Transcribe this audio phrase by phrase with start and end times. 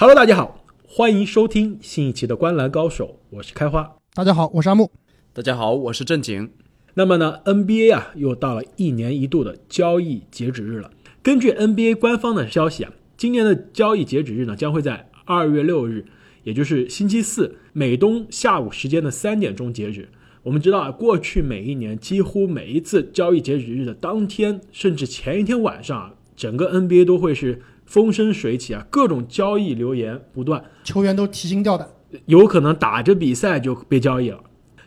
[0.00, 3.96] Hello，大家好，欢迎收听新一期的《观篮高手》，我是开花。
[4.14, 4.92] 大家好，我是阿木。
[5.32, 6.52] 大家好，我是正经。
[6.94, 10.92] 那么呢，NBA 啊，又到了一年一度的交易截止日了。
[11.20, 16.04] 根据 NBA 官方的消息啊，今年的交易截止日呢，将会在二月六日，
[16.44, 20.08] 也就是星期四美东下午时间的三点钟截止。
[20.44, 31.88] 我们知道啊，过去每一年几乎每一次交易截止日的当天，甚至前一天晚上啊，整个 NBA 都会是风生水起啊，各种交易流言不断，球员都提心吊胆，
[32.26, 34.38] 有可能打着比赛就被交易了。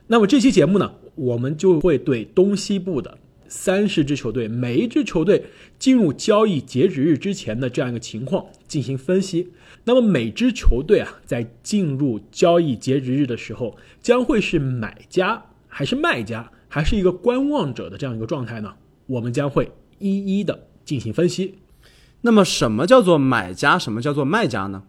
[0.05, 5.46] 那么这期节目呢，我们就会对东西部的三十支球队，每一支球队
[5.80, 9.49] 进入交易截止日之前的这样一个情况进行分析。
[9.84, 18.72] 那么每支球队啊，在进入交易截止日的时候，将会是买家还是卖家，还是一个观望者的这样一个状态呢？
[19.08, 21.55] 我们将会一一的进行分析。
[22.22, 23.80] 那么，什么叫做买家？
[23.80, 24.84] 什么叫做卖家呢？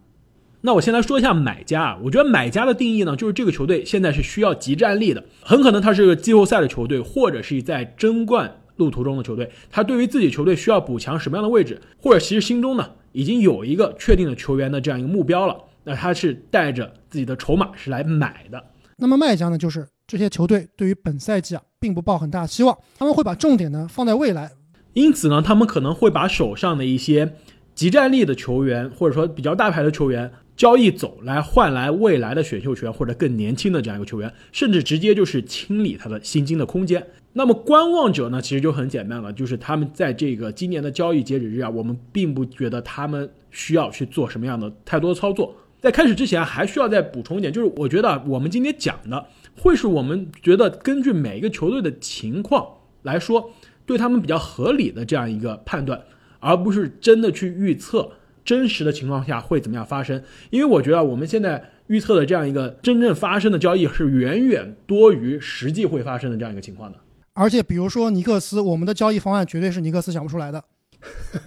[0.61, 18.63] 那我先来说一下买家啊，我觉得买家的定义呢，就是这个球队现在是需要集战力的，很可能他是个季后赛的球队，或者是在争冠路途中的球队，他对于自己球队需要补强什么样的位置，或者其实心中呢已经有一个确定的球员的这样一个目标了，那他是带着自己的筹码是来买的。
[18.95, 24.49] 那么卖家呢，就是这些球队对于本赛季啊，并不抱很大希望，他们会把重点呢放在未来，
[24.93, 27.35] 因此呢，他们可能会把手上的一些
[27.75, 30.31] 集战力的球员，或者说比较大牌的球员。
[30.55, 37.03] 交易走来换来未来的选秀权或者更年轻的这样一个球员，甚至直接就是清理他的薪金的空间。
[37.33, 45.55] 那么观望者呢，其实就很简单了，就是他们在这个今年的交易截止日啊，我们并不觉得他们需要去做什么样的太多的操作。
[45.81, 49.25] 在开始之前，还需要再补充一点，就是我觉得我们今天讲的
[49.57, 52.63] 会是我们觉得根据每一个球队的情况
[53.01, 53.51] 来说，
[53.85, 56.01] 对他们比较合理的这样一个判断，
[56.39, 58.11] 而不是真的去预测。
[58.45, 60.21] 真实的情况下会怎么样发生？
[60.49, 66.97] 因为我觉得我们现在预测的这样一个真正发生的交易是远远多于实际会发生的这样一个情况的。
[67.35, 70.61] 而且，比如说尼克斯，我们的交易方案绝对是尼克斯想不出来的。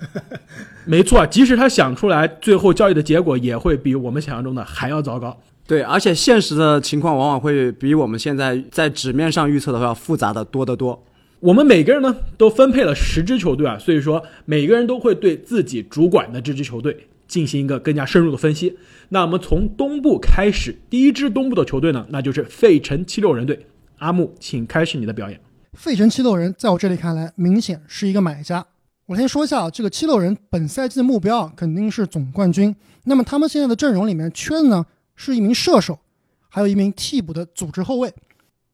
[0.86, 5.38] 没错，即使他想出来，最后交易的结果也会比我们想象中的还要糟糕。
[5.66, 11.04] 对，而且现实的情况往往会比我们现在在纸面上预测的要复杂的多得多。
[11.40, 18.76] 我们每个人呢都分配了十支球队啊，所以说每个人都会对自己主管的这支球队进行一个更加深入的分析。
[19.10, 23.66] 那我们从东部开始，第一支东部的球队呢，那就是费城七六人队。
[23.98, 25.40] 阿木，请开始你的表演。
[25.74, 28.66] 费城七六人在我这里看来，明显是一个买家。
[29.06, 32.74] 我先说一下啊，这个七六人本赛季的目标啊，肯定是总冠军。
[33.04, 35.98] 那么他们现在的阵容里面缺的呢，是一名射手，
[36.48, 38.12] 还有一名替补的组织后卫。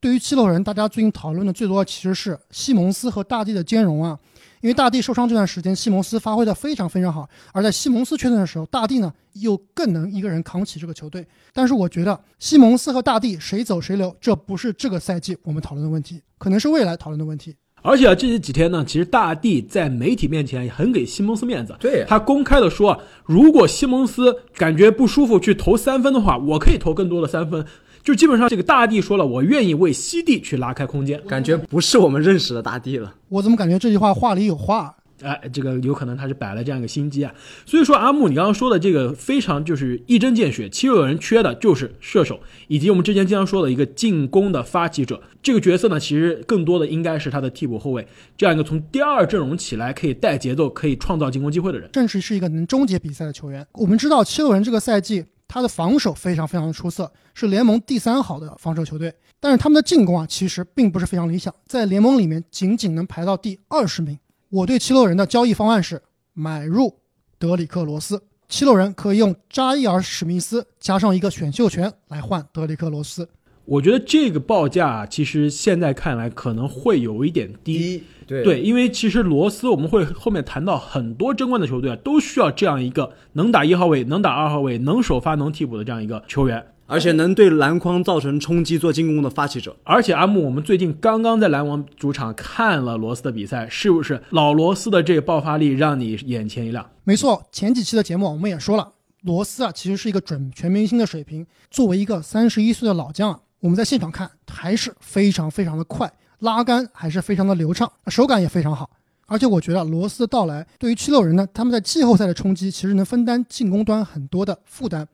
[0.03, 4.19] 对于七六人，大家最近讨论的最多的其实是西蒙斯和大帝的兼容啊，
[4.61, 11.25] 因为大帝受伤这段时间，西蒙斯发挥的非常非常好，而在西蒙斯缺阵的时候，大帝呢又更能一个人扛起这个球队。
[11.53, 17.55] 但是我觉得西蒙斯和大帝谁走谁留，这不是这个赛季我们讨论的问题，可能是未来讨论的问题。
[17.83, 27.65] 而且啊，这几天呢，其实大帝在媒体面前也很给西蒙斯面子，对他公开的说，如果西蒙斯感觉不舒服去投三分的话，我可以投更多的三分。
[28.03, 33.15] 就基本上这个大帝说了，我愿意为西帝去拉开空间，感觉不是我们认识的大帝了。
[33.29, 34.97] 我怎么感觉这句话话里有话？
[35.23, 37.33] 哎，这个有可能他是摆了这样一个心机啊。
[37.65, 45.23] 所以说，阿木，你刚刚说的这个非常就是一针见血，七六人缺的就是射手，以及我们之前经常说的一个进攻的发起者。
[45.41, 48.05] 这个角色呢，其实更多的应该是他的替补后卫，
[48.37, 53.65] 这样一个从第二阵容起来可以带节奏、可以创造进攻机会的人，正是是一个能终结比赛的球员。
[53.75, 55.27] 我们知道七六人这个赛季。
[55.53, 59.13] 他的防守非常非常的出色，是联盟第三好的防守球队。
[59.39, 64.19] 但是他们的进攻啊，其实并不是非常理想，在联盟里面仅仅能排到第二十名。
[64.49, 66.01] 我对七六人的交易方案是
[66.33, 66.97] 买入
[67.39, 73.29] 德里克罗斯，七六人可以用扎伊尔史密斯加上一个选秀权来换德里克罗斯。
[73.67, 78.03] 我觉得这个报价其实现在看来可能会有一点低。
[78.43, 89.77] 对，因为其实罗斯我们会后面谈到很多争冠的球队啊，都需要这样一个能打一号位、能打二号位、能首发、能替补的这样一个球员，而且能对篮筐造成冲击、做进攻的发起者。
[89.85, 96.89] 而且阿木，我们最近刚刚在篮网主场看了罗斯的比赛，是不是老罗斯的这个爆发力让你眼前一亮？
[97.05, 98.93] 没错，前几期的节目我们也说了，
[99.23, 101.47] 罗斯啊其实是一个准全明星的水平。
[101.71, 106.13] 作为一个三十一岁的老将啊，我们在现场看还是非常非常的快。
[106.43, 108.91] 拉杆还是非常的流畅，手感也非常好，
[109.27, 115.07] 而且我觉得罗斯的到来对于七六人呢，他们在季后赛的冲击其实能分担进攻端很多的负担。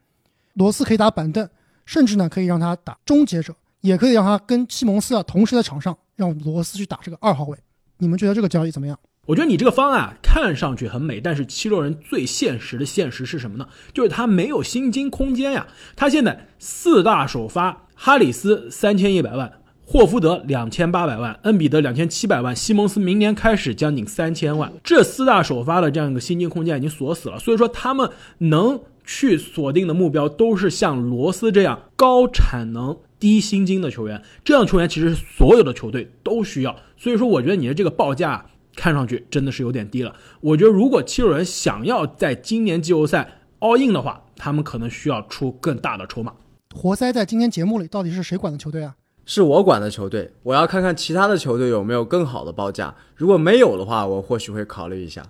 [0.54, 1.46] 罗斯可以打板凳，
[1.84, 7.58] 甚至呢可以让他打终结者，也可以让他跟西蒙斯啊同时在场上，让罗斯去打这个二号位。
[7.98, 8.98] 你们觉得这个交易怎么样？
[9.26, 13.68] 我觉得你这个方案看上去很美，但是七六人最现实的现实是什么呢？
[13.92, 15.66] 就是他没有薪金空间呀。
[15.94, 19.57] 他现在四大首发，哈里斯三千一百万。
[19.90, 38.44] 霍福德两千八百万，恩比德两千七百万，西蒙斯明年开始将近三千万，这四大首发的这样一个薪金空间已经锁死了，所以说他们能去锁定的目标都是像罗斯这样高产能、低薪金的球员，这样球员其实所有的球队都需要，所以说我觉得你的这个报价
[38.76, 40.14] 看上去真的是有点低了。
[40.42, 43.26] 我觉得如果七六人想要在今年季后赛
[43.60, 46.34] all in 的话，他们可能需要出更大的筹码。
[46.74, 48.94] 活塞在今天节目里到底是谁管的球队啊？
[49.28, 52.94] 是我管的球队，我要看看其他的球队有没有更好的报价。
[53.14, 55.22] 如果没有的话，我或许会考虑一下。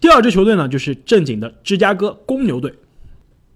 [0.00, 2.72] 第二支球队呢，就是正经的芝加哥公牛队。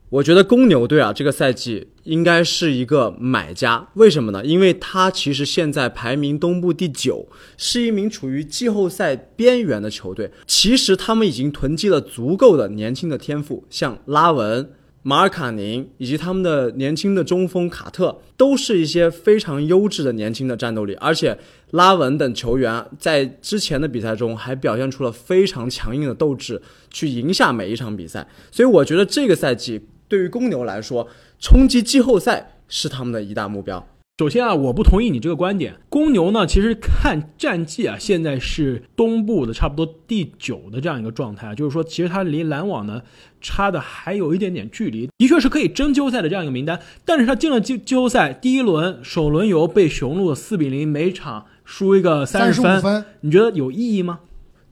[0.08, 3.86] 我觉得公牛队啊，这个赛季应该是一个买家。
[3.94, 4.44] 为什么呢？
[4.44, 10.32] 因为他其实现在排名东部第九，是一名处于季后赛边缘的球队。
[10.44, 14.72] 其实他们已经囤积了足够的年轻的天赋，像拉文。
[15.08, 21.38] 马尔卡宁以及他们的年轻的中锋卡特，都是一些非常优质的年轻的战斗力，而且
[21.70, 26.60] 拉文等球员在之前的比赛中还表现出了非常强硬的斗志，
[26.90, 28.28] 去赢下每一场比赛。
[28.50, 31.08] 所以我觉得这个赛季对于公牛来说，
[31.40, 33.88] 冲击季后赛是他们的一大目标。
[34.18, 35.76] 首先啊，我不同意你这个观点。
[35.88, 43.00] 公牛呢，其实看战绩啊，现在是东部的差不多第九的这样一个状态，就是说，其实它离篮网呢
[43.40, 46.80] 差的还有一点点距离，的确是可以争季后赛的这样一个名单。
[47.04, 54.18] 但是他进了季季后赛第一轮首轮游被雄鹿四比零每场输一个三十分，你觉得有意义吗？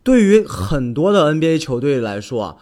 [0.02, 2.56] 对于很多的 NBA 球队来说啊。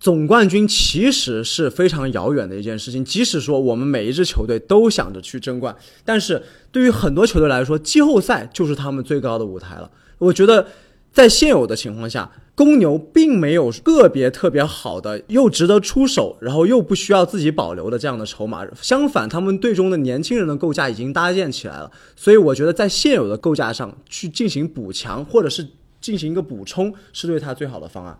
[0.00, 5.74] 总冠军其实是非常遥远的一件事情，即使说我们每一支球队都想着去争冠，
[6.04, 6.40] 但是
[6.70, 9.90] 对于很多球队来说，季后赛就是他们最高的舞台了。
[10.18, 10.66] 我觉得，
[11.12, 18.64] 在现有的情况下，公牛并没有个别特别好的又值得出手，然后又不需要自己保留的这样的筹码。
[18.80, 25.66] 相反，他们队中的年轻人的构架已经搭建起来了，所以我觉得在现有的构架上去进行补强，或者是
[26.00, 28.16] 进行一个补充，是对他最好的方案。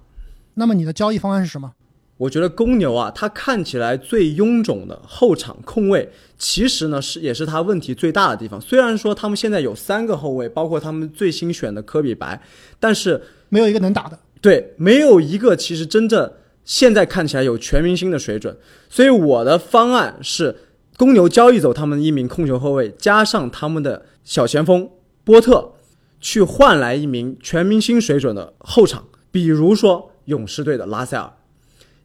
[0.59, 1.73] 那么你的交易方案是什么？
[2.17, 8.61] 我觉得公牛啊，它看起来最臃肿的后场控卫，其实呢是也是他问题最大的地方。
[8.61, 12.43] 虽然说他们现在有三个后卫，包括他们最新选的科比白，
[12.81, 14.19] 但是没有一个能打的。
[14.41, 16.29] 对，没有一个其实真正
[16.65, 18.57] 现在看起来有全明星的水准。
[18.89, 20.57] 所以我的方案是，
[20.97, 24.91] 公牛交易走他们一名控球后卫，加上他们的小前锋
[25.23, 25.75] 波特，
[26.21, 30.08] 去换来一名全明星水准的后场，比如说。
[30.29, 31.31] 勇士队的拉塞尔，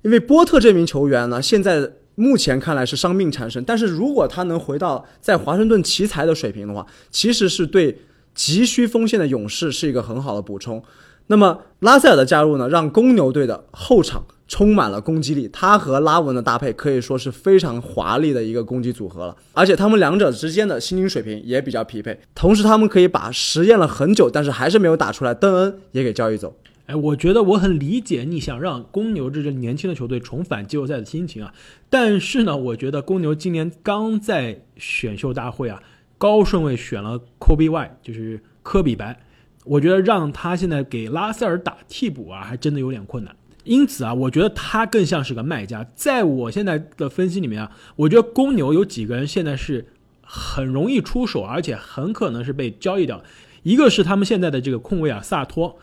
[0.02, 8.00] 因为波特这名球员呢，现在目前看来是伤病缠身，但是如果他能回到在华盛顿奇才的水平的话，其实是对
[8.34, 10.82] 急需锋线的勇士是一个很好的补充。
[11.28, 26.56] 那么拉塞尔的加入呢，让公牛队的后场充满了攻击力，他和拉文的搭配可以说是非常华丽的一个攻击组合了，而且他们两者之间的薪金水平也比较匹配，同时他们可以把实验了很久但是还是没有打出来邓恩也给交易走。
[26.86, 31.54] 哎，我觉得我很理解你想让公牛这支年轻的球队重返季后赛的心情啊。
[31.90, 35.82] 但是呢，我觉得公牛今年刚在选秀大会啊
[36.18, 39.18] 高顺位选了 Kobe Y，就是科比白。
[39.64, 43.34] 我觉得让他现在给拉塞尔打替补啊，还真的有点困难。
[43.64, 45.88] 因此啊，我觉得他更像是个卖家。
[45.96, 49.88] 在我现在的分析里面啊，我觉得公牛有几个人现在是
[50.22, 53.24] 很容易出手，而且很可能是被交易掉。
[53.62, 55.80] 一个是他们现在的这个控卫啊，萨托。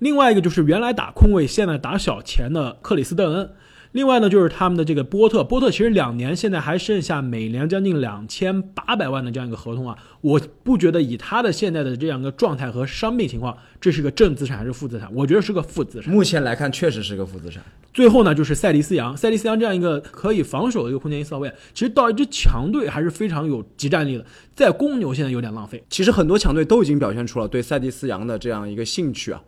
[0.00, 3.50] 另外一个就是原来打空位，现在打小前的克里斯邓恩。
[3.92, 5.42] 另外呢，就是他们的这个波特。
[5.42, 9.98] 波特其实两年现在还剩下每年将近两千八百万的这样一个合同啊。
[10.20, 15.12] 我不觉得以他的现在的这样一个状态和伤病情况，这是个正资产还是负资产？
[15.12, 16.14] 我觉得是个负资产。
[16.14, 17.62] 目前来看，确实是个负资产。
[17.92, 19.14] 最后呢，就是塞利斯杨。
[19.16, 24.24] 塞利斯杨这样一个可以防守的一个空间一扫位，其实到一支强队还是非常有集战力的。
[24.54, 25.82] 在公牛现在有点浪费。
[25.90, 29.42] 其实很多强队都已经表现出了对塞利斯杨的这样一个兴趣啊。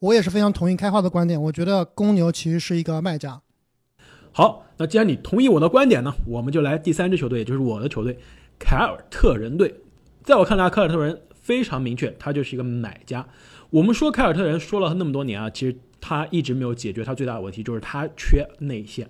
[0.00, 3.40] 我也是非常同意开花的观点，我觉得公牛其实是一个卖家。
[4.32, 8.18] 好，那既然你同意我的观点呢，我们就来第三支球队，也就是我的球队
[8.58, 9.74] 凯尔特人队。
[10.22, 13.26] 在我看来，凯尔特人非常明确，他就是一个买家。
[13.70, 19.08] 我们说凯尔特人说了那么多年啊，其实他一直没有解决他最大的问题，就是他缺内线。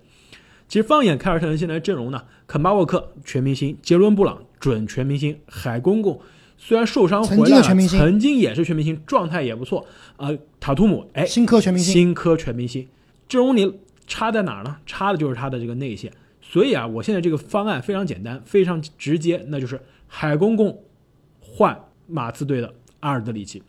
[0.69, 6.21] 其实放眼凯尔特人现在阵容呢，肯巴沃克全明星，杰伦布朗准全明星，海公公。
[6.57, 9.87] 虽然受伤回来了，曾经也是全明星，状态也不错。
[10.17, 12.87] 呃，塔图姆，哎，新科全明星，新科全明星。
[13.29, 14.77] 阵容你差在哪儿呢？
[14.87, 16.13] 差的就是他的这个内线。
[16.41, 20.83] 所以啊，我现在这个方案非常简单，非常直接，那就是海公公
[21.41, 23.63] 换马刺队的阿尔德里奇。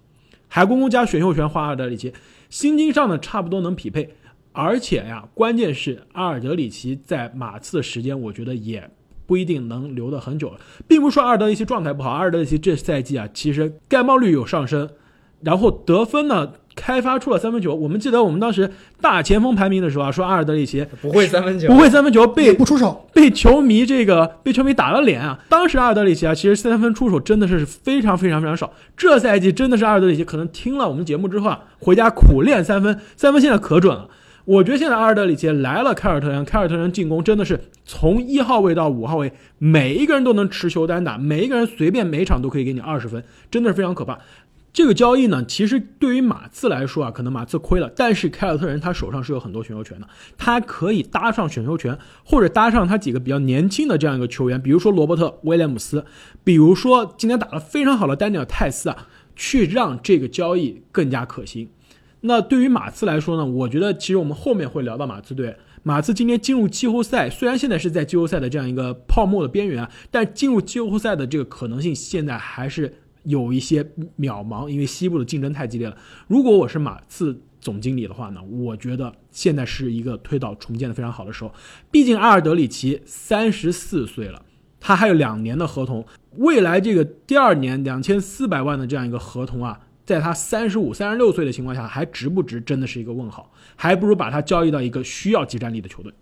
[0.47, 2.13] 海公公加选秀权换阿尔德里奇，
[2.49, 4.13] 薪金上呢差不多能匹配。
[4.51, 8.89] 而且呀，关键是阿尔德里奇在马刺的时间，我觉得也
[9.25, 10.57] 不一定能留得很久了。
[10.87, 14.89] 并不是说阿尔德里奇状态不好，阿尔德里奇这赛季啊，其实盖帽率有上升，
[15.41, 17.73] 然后得分呢开发出了三分球。
[17.73, 25.39] 我们记得我们当时大前锋排名的时候啊，说阿尔德里奇不会三分球，不会三分球被不出手，被球迷这个被球迷打了脸啊！
[25.47, 28.73] 当时阿尔德里奇啊，其实三分出手真的是非常非常非常少。
[28.97, 34.09] 这赛季真的是阿尔德里奇可能听了我们节目之后啊，回家苦练三分，三分现在可准了。
[34.45, 44.19] 我觉得现在阿尔德里奇来了凯尔特人，凯尔特人进攻真的是从一号位到五号位，每一个人都能持球单打，每一个人随便每场都可以给你二十分，真的是非常可怕。
[44.71, 56.05] 这个交易呢，其实对于马刺来说啊，可能马刺亏了，但是凯尔特人他手上是有很多选秀权的，他可以搭上选秀权，或者搭上他几个比较年轻的这样一个球员，比如说罗伯特·威廉姆斯，
[56.43, 61.69] 比如说今天打得非常好的丹尼尔·泰斯啊，去让这个交易更加可行。
[62.25, 65.55] 那对于马刺来说呢，我觉得其实我们后面会聊到马刺队。
[65.83, 72.91] 马刺今天进入季后赛，虽然现在是在季后赛的这样一个泡沫的边缘，但进入季后赛的这个可能性现在还是
[73.23, 73.83] 有一些
[74.17, 75.95] 渺茫，因为西部的竞争太激烈了。
[76.27, 81.53] 如果我是马刺总经理的话呢，我觉得现在是一个推倒重建的非常好的时候。
[81.91, 84.41] 毕竟阿尔德里奇三十四岁了，
[84.79, 86.03] 他还有两年的合同，
[86.37, 89.81] 未来这个第二年两千四百万的这样一个合同啊。
[90.05, 93.51] 在他三十五、三十六岁的情况下，还值不值，真的是一个问号。
[93.75, 96.13] 还不如把他交易到一个需要集战力的球队。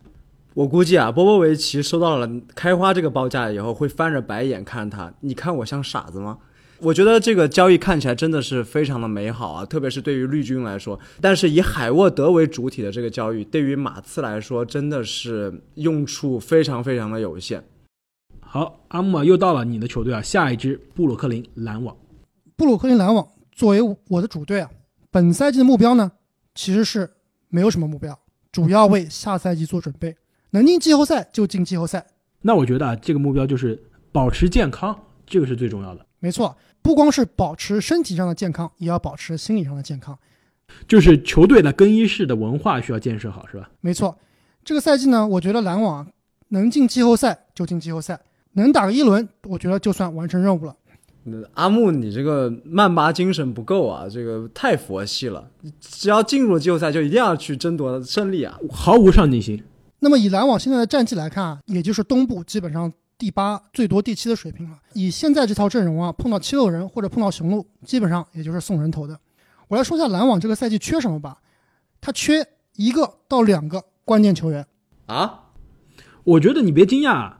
[0.53, 5.13] 我估计啊，波波维奇收到了开花这个报价以后，会翻着白眼看他。
[5.21, 6.37] 你看我像傻子吗？
[6.79, 10.99] 我觉得这个交易看起来真的是非常的美好啊，特别是对于绿军来说。
[11.19, 17.63] 但是以海沃德为主体的这个交易，对于马刺来说，真的是用处非常非常的有限。
[18.39, 21.95] 好，阿木啊，又到了你的球队啊，下一支布鲁克林篮网。
[22.55, 23.27] 布鲁克林篮网。
[23.53, 24.69] 作为我的主队啊，
[25.11, 26.11] 本赛季的目标呢，
[26.55, 27.09] 其实是
[27.49, 28.17] 没有什么目标，
[28.51, 30.15] 主要为下赛季做准备。
[30.51, 32.05] 能进季后赛就进季后赛。
[32.41, 33.81] 那我觉得啊，这个目标就是
[34.11, 34.95] 保持健康，
[35.25, 36.05] 这个是最重要的。
[36.19, 40.17] 没错，不光是保持身体上的健康，也要保持心理上的健康。
[40.87, 43.69] 就是球队的更衣室的文化需要建设好，是吧？
[43.81, 44.17] 没错，
[44.63, 46.07] 这个赛季呢，我觉得篮网
[46.49, 48.19] 能进季后赛就进季后赛，
[48.53, 50.75] 能打个一轮，我觉得就算完成任务了。
[51.53, 54.09] 阿木，你这个曼巴精神不够啊！
[54.09, 55.49] 这个太佛系了，
[55.79, 59.63] 只要进入了季后赛，就一定要去争夺胜利啊，毫无上进心。
[59.99, 64.77] 那么以篮网现在的战绩来看啊，也就是东部基本上第八，最多第七的水平了。
[64.91, 69.17] 以现在这套阵容啊，碰到七六人或者碰到雄鹿，基本上也就是送人头的。
[69.69, 71.37] 我来说一下篮网这个赛季缺什么吧，
[72.01, 74.65] 他缺一个到两个关键球员
[75.05, 75.45] 啊。
[76.25, 77.31] 我觉得你别惊讶，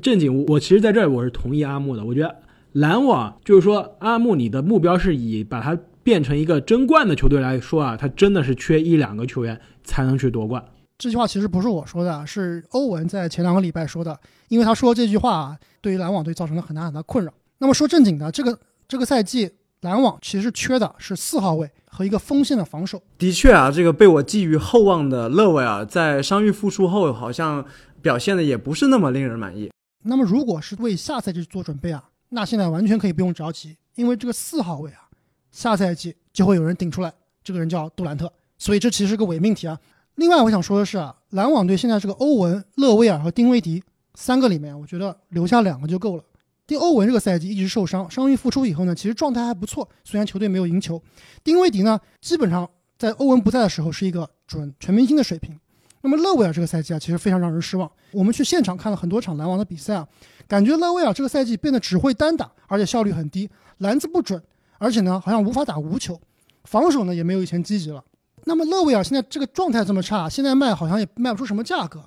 [0.00, 2.34] 正经，我其实在这儿我是同意阿木的，我觉得。
[2.78, 10.64] 篮网就是说，阿木，你的目标是以把它变成一个争冠的球队来说啊，他真的是缺一两个球员才能去夺冠。
[10.96, 14.16] 这句话其实不是我说的，是欧文在前两个礼拜说的，
[14.48, 17.32] 因为他说这句话啊，对于篮网队造成了很大很大困扰。
[17.58, 18.56] 那么说正经的，这个
[18.86, 23.02] 这个赛季篮网其实缺的是四号位和一个锋线的防守。
[23.18, 27.64] 的确啊，这个被我寄予厚望的勒维尔在伤愈复出后，好像
[28.00, 29.68] 表现的也不是那么令人满意。
[30.04, 32.04] 那么如果是为下赛季做准备啊？
[32.30, 35.08] 那现在完全可以不用着急，因为这个四号位啊，
[35.50, 39.78] 下赛季就会有人顶出来，这个人叫杜兰特，所以这其实是个伪命题啊。
[40.16, 43.82] 另外，我想说的是啊，篮网队现在这个欧文、勒威尔和丁威迪
[44.14, 46.24] 三个里面，我觉得留下两个就够了。
[46.66, 51.02] 丁欧文这个赛季一直受伤，伤愈复出以后呢，其实状态还不错，虽然球队没有赢球。
[51.42, 52.68] 丁威迪呢，基本上
[52.98, 55.58] 在欧文不在的时候是一个准全明星的水平。
[56.02, 57.90] 那么勒维尔这个赛季啊，其实非常让人失望。
[58.12, 60.06] 我们去现场看了很多场篮网的比赛啊。
[60.48, 64.42] 感觉勒维尔这个赛季变得只会单打，而且效率很低，篮子不准，
[64.78, 66.18] 而且呢好像无法打无球，
[66.64, 68.02] 防守呢也没有以前积极了。
[68.44, 72.02] 那么勒维尔现在这个状态这么差，现在卖好像也卖不出什么价格，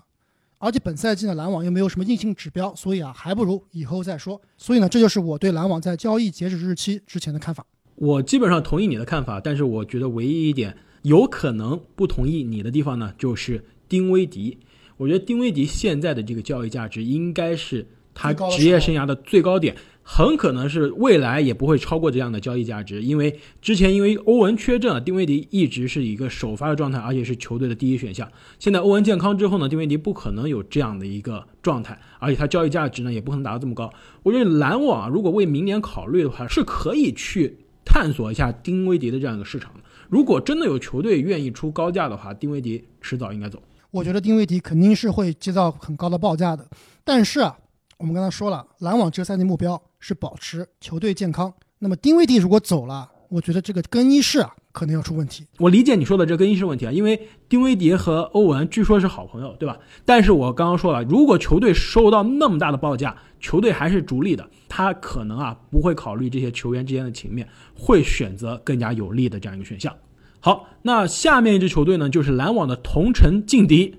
[0.58, 4.42] 而且本赛季呢篮网又没有什么硬性指标，所以啊还不如以后再说。
[4.58, 7.64] 所以呢这就是我对篮网在交易截止日期之前的看法。
[7.94, 14.58] 我基本上同意你的看法，但是我觉得唯一一点有可能不同意你的地方呢，就是丁威迪。
[14.98, 17.88] 我觉得丁威迪现在的这个交易价值应该是。
[18.22, 28.30] 他职业生涯的最高点很可能是未来也不会超过这样的交易价值，因为之前因为欧文缺阵，丁威迪一直是一个首发的状态，而且是球队的第一选项。
[28.60, 33.92] 现在欧文健康之后呢，丁威迪不可能有这样的一个状态，而且他交易价值呢也不可能达到这么高。
[34.24, 39.80] 我觉得篮网如果为明年考虑的话，是可以去探索一下丁威迪的这样一个市场的。
[40.10, 43.62] 如果真的有球队愿意出高价的话，丁威迪迟早应该走。
[43.92, 46.68] 我觉得丁威迪肯定是会接到很高的报价的，
[47.04, 47.56] 但是啊。
[48.02, 51.54] 我们刚才说了，篮网这个赛季目标是保持球队健康。
[51.78, 55.46] 那么丁威迪如果走了，我觉得这个更衣室啊可能要出问题。
[55.60, 59.78] 我理解你说的这个更衣室问题啊，因为丁威迪和欧文据说是好朋友，对吧？
[60.04, 69.96] 但是我刚刚说了，如果球队收到那么大的报价，球队还是逐利的，他可能啊不会考虑这些球员之间的情面，会选择更加有利的这样一个选项。
[70.40, 73.96] 好，那下面一支球队呢，就是篮网的同城劲敌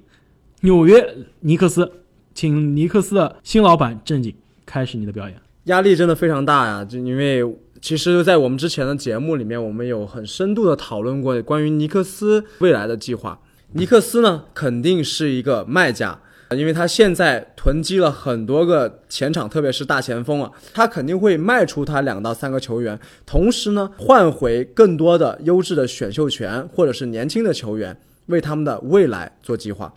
[0.63, 2.02] 纽约尼克斯，
[2.35, 4.35] 请尼克斯的新老板正经
[4.65, 5.37] 开始你的表演。
[5.65, 7.45] 压力真的非常大呀，就因为
[7.81, 13.39] 其实，在我们之前的节目里面，我们有很深度的讨论过关于尼克斯未来的计划。
[13.73, 16.19] 尼克斯呢，肯定是一个卖家，
[16.51, 27.97] 因为他现在囤积了很多个前场，特别是大前锋啊，他肯定会卖出他两到三个球员，同时呢，换回更多的优质的选秀权或者是年轻的球员，
[28.27, 29.93] 为他们的未来做计划。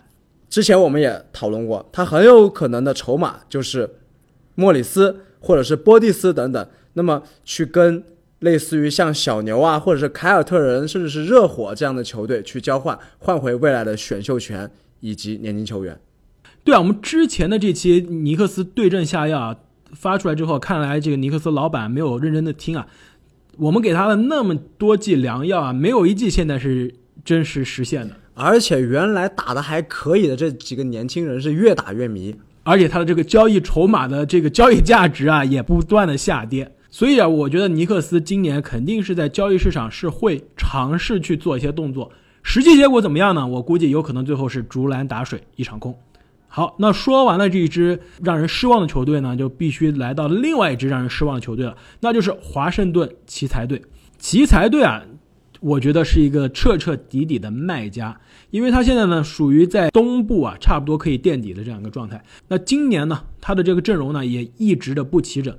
[0.56, 3.90] 之前我们也讨论过，他很有可能的筹码就是
[4.54, 5.14] 莫里斯。
[5.38, 8.02] 或者是波蒂斯等等，那么去跟
[8.40, 14.68] 类似于像小牛啊，或者是凯尔特人，甚至是热火这样的球队去交换，换回未来的选秀权
[15.00, 16.00] 以及年轻球员。
[16.64, 19.56] 对啊，我们之前的这期尼克斯对症下药啊
[19.92, 22.88] 发出来之后，看来这个尼克斯老板没有认真的听啊。
[23.58, 26.92] 我们给他的那么多剂良药啊，没有一剂现在是
[27.24, 28.16] 真实实现的。
[28.36, 32.36] 而且原来打的还可以的这几个年轻人是越打越迷。
[32.62, 36.70] 而且他的这个交易筹码的这个交易价值啊，也不断的下跌。
[36.90, 42.10] 所以啊，我觉得尼克斯今年肯定是在交易市场是会尝试去做一些动作。
[42.42, 43.46] 实际结果怎么样呢？
[43.46, 45.96] 我估计有可能最后是竹篮打水一场空。
[46.48, 53.80] 好，那说完了这一支让人失望的球队呢，就必须来到另外一支让人失望的球队了，那就是华盛顿奇才队。
[54.18, 55.04] 奇才队啊。
[55.66, 58.20] 我觉得是一个彻彻底底的卖家，
[58.50, 62.22] 因为他现在呢属于在东部啊，差不多可以垫底的这样一个状态。
[62.46, 65.52] 那今年呢，他的这个阵容呢也一直的不齐整。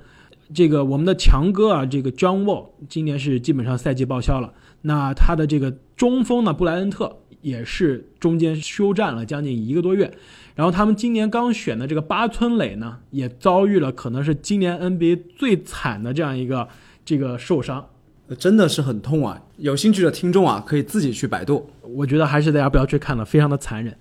[0.54, 4.50] 这个我们的强哥啊，这个 John Wall 今年是基本上赛季报销了。
[4.80, 10.10] 那他的这个中锋呢，布莱恩特也是中间休战了将近一个多月。
[10.54, 16.66] 然后他们今年刚选的这个八村垒呢，也遭遇了可能是今年 NBA 最惨的这样一个
[17.04, 17.86] 这个受伤。
[18.36, 19.40] 真的是很痛啊！
[19.56, 21.70] 有兴趣的听众啊，可以自己去百度。
[21.82, 23.96] 我觉得还是大家不要去看了，非常的残忍。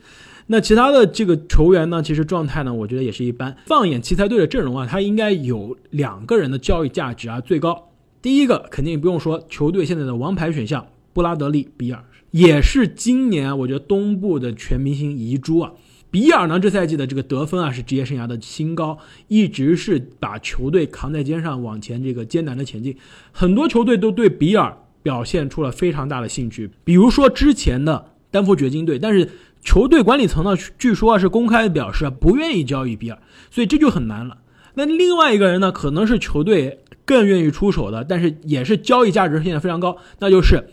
[0.48, 3.56] 那其他的这个球员呢，其实状态呢，我觉得也是一般。
[3.66, 7.90] 放眼奇才队的阵容啊，他应该有两个人的交易价值啊最高。
[8.22, 15.72] 第一个肯定不用说，球队现在的王牌选项布拉德利·比尔，也是今年我觉得东部的全明星遗珠啊。
[16.10, 22.96] 比尔呢，这赛季的这个得分啊是职业生涯的新高，一直是把球队扛在肩上往前这个艰难的前进。
[23.32, 29.30] 很多球队都对比尔表现出了非常大的兴趣，比如说之前的丹佛掘金队，但是
[29.62, 33.20] 球队管理层呢，据说啊是公开表示不愿意交易比尔，
[33.52, 34.38] 所以这就很难了。
[34.76, 40.70] 那另外一个人呢，可能是球队更愿意出手的，但是也是交易价值现在非常高，那就是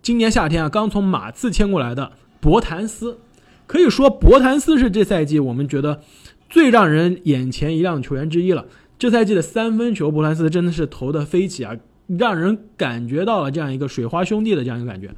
[0.00, 3.18] 今年夏天啊刚从马刺签过来的博谭斯。
[3.66, 6.00] 可以说，博谭斯是这赛季我们觉得
[6.48, 8.66] 最让人眼前一亮的球员之一了。
[8.98, 11.76] 这赛季的三分球，博谭斯真的是投的飞起啊，
[12.06, 15.10] 让人感觉到了这样一个水花兄弟的这样一个感觉。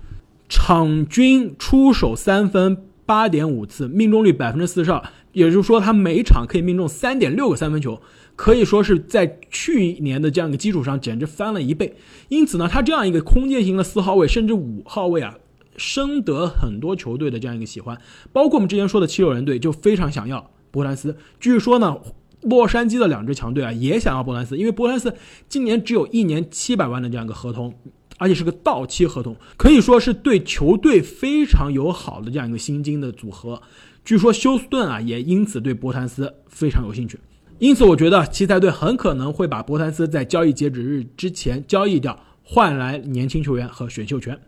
[0.48, 8.00] 场均出手三分八点五次，命中率百分之四十二，也就是说他每场可以命中三点六个三分球，
[8.34, 11.94] 可以说是在去年的这样一个基础上简直翻了一倍。
[12.28, 15.36] 因此呢，他这样一个空间型的四号位甚至五号位啊。
[15.78, 17.98] 深得很多球队的这样一个喜欢，
[18.32, 21.16] 包括我们之前说的七六人队就非常想要波兰斯。
[21.40, 21.96] 据说呢，
[22.42, 25.14] 洛杉矶的两支强队啊也想要波兰斯，因为波兰斯
[25.48, 27.72] 今年只有一年七百万的这样一个合同，
[28.18, 33.60] 而且是个到期合同，可以说是对球队非常友好的这样一个薪金的组合。
[34.04, 37.18] 据说休斯顿啊也因此对波兰斯非常有兴趣，
[37.58, 44.38] 因此我觉得奇才队很可能会把波兰斯在交易截止日之前交易掉，换来年轻球员和选秀权。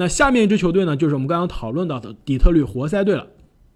[0.00, 3.26] 那下面一支球队呢，就是我们刚刚讨论到的底特律活塞队了。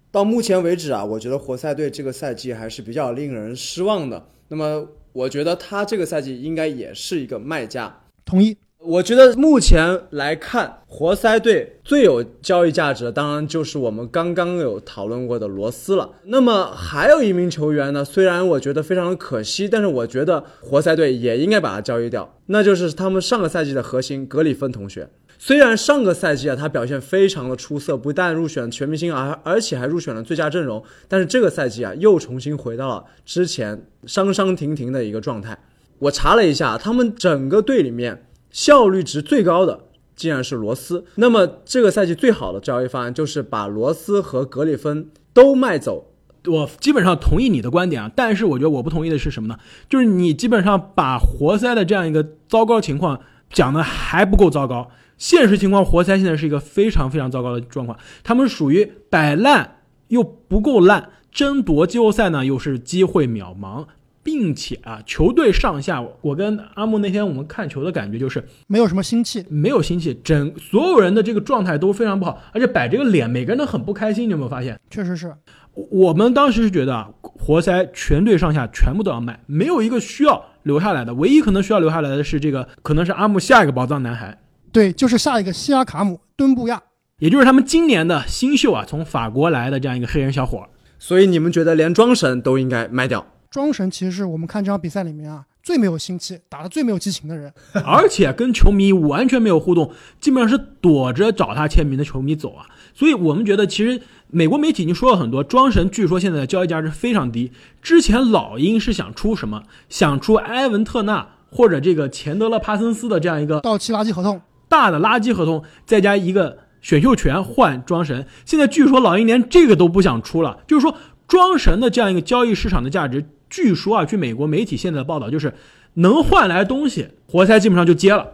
[0.09, 4.25] 到目前为止啊，我觉得活塞队这个赛季还是比较令人失望的。
[4.47, 7.93] 那么，我觉得他这个赛季应该也是一个卖家。
[8.23, 8.55] 同意。
[8.85, 16.09] 我觉得目前来看，活塞队最有交易价值的，当然就是我们刚刚有讨论过的罗斯了。
[16.25, 25.09] 那么还有一名球员呢，虽然我觉得非常的可惜，但是我觉得活塞队也应该把他交易掉，那就是他们上个赛季的核心格里芬同学。
[25.45, 30.81] 虽然上个赛季啊，他表现非常的出色，不但入选全明星，而而且还入选了最佳阵容。
[31.09, 35.59] 但是这个赛季啊，又重新回到了之前伤伤停停的一个状态。
[35.99, 39.77] 我查了一下，他们整个队里面效率值最高的
[40.15, 41.03] 竟然是罗斯。
[41.15, 46.13] 那么这个赛季最好的交易方案就是把罗斯和格里芬都卖走。
[46.47, 49.57] 我基本上同意你的观点啊，但是我觉得我不同意的是什么呢？
[49.89, 53.19] 就是你基本上把活塞的这样一个糟糕情况。
[53.51, 54.89] 讲的还不够糟糕。
[55.23, 59.77] 现实情况，活塞现在是一个非常非常糟糕的状况，他们属于摆烂
[60.09, 63.85] 又不够烂，争夺季后赛呢又是机会渺茫，
[64.21, 74.77] 并且啊，球队上下，我跟阿木那天我们看球的感觉就是没有什么心气，没有心气，整所有人的这个状态都非常不好，而且摆这个脸，每个人都很不开心，你有没有发现？
[74.89, 75.33] 确实是。
[75.73, 84.37] 我们当时是觉得啊，活塞全队上下全部都要卖，没有一个需要留下来的，唯一可能需要留下来的是这个，可能是阿木下一个宝藏男孩。
[84.73, 86.81] 对，就是下一个西亚卡姆敦布亚，
[87.19, 90.67] 也就是他们今年的新秀啊，从法国来的这样一个黑人小伙。
[90.97, 93.23] 所以你们觉得连庄神都应该卖掉？
[93.51, 97.53] 庄神其实是我们看这场比赛里面啊最没有心气、打的最没有激情的人，
[97.85, 102.65] 而且跟球迷完全没有互动，基本上是躲着找他签名的球迷走啊。
[102.95, 107.51] 所以我们觉得，其实美国媒体已经说了很多，庄神据说现在的交易价值非常低。
[107.79, 109.61] 之前老鹰是想出什么？
[109.87, 114.41] 想出埃文特纳或者这个钱德勒帕森斯的这样一个到期垃圾合同。
[114.73, 118.25] 大的垃圾合同，再加一个选秀权换庄神。
[118.43, 125.53] 现在据说老鹰连这个都不想出了，就是说庄神的这样一个交易市场的价值，据说啊，据美国媒体现在的报道，就是
[125.93, 128.27] 能换来东西，活塞基本上就接了。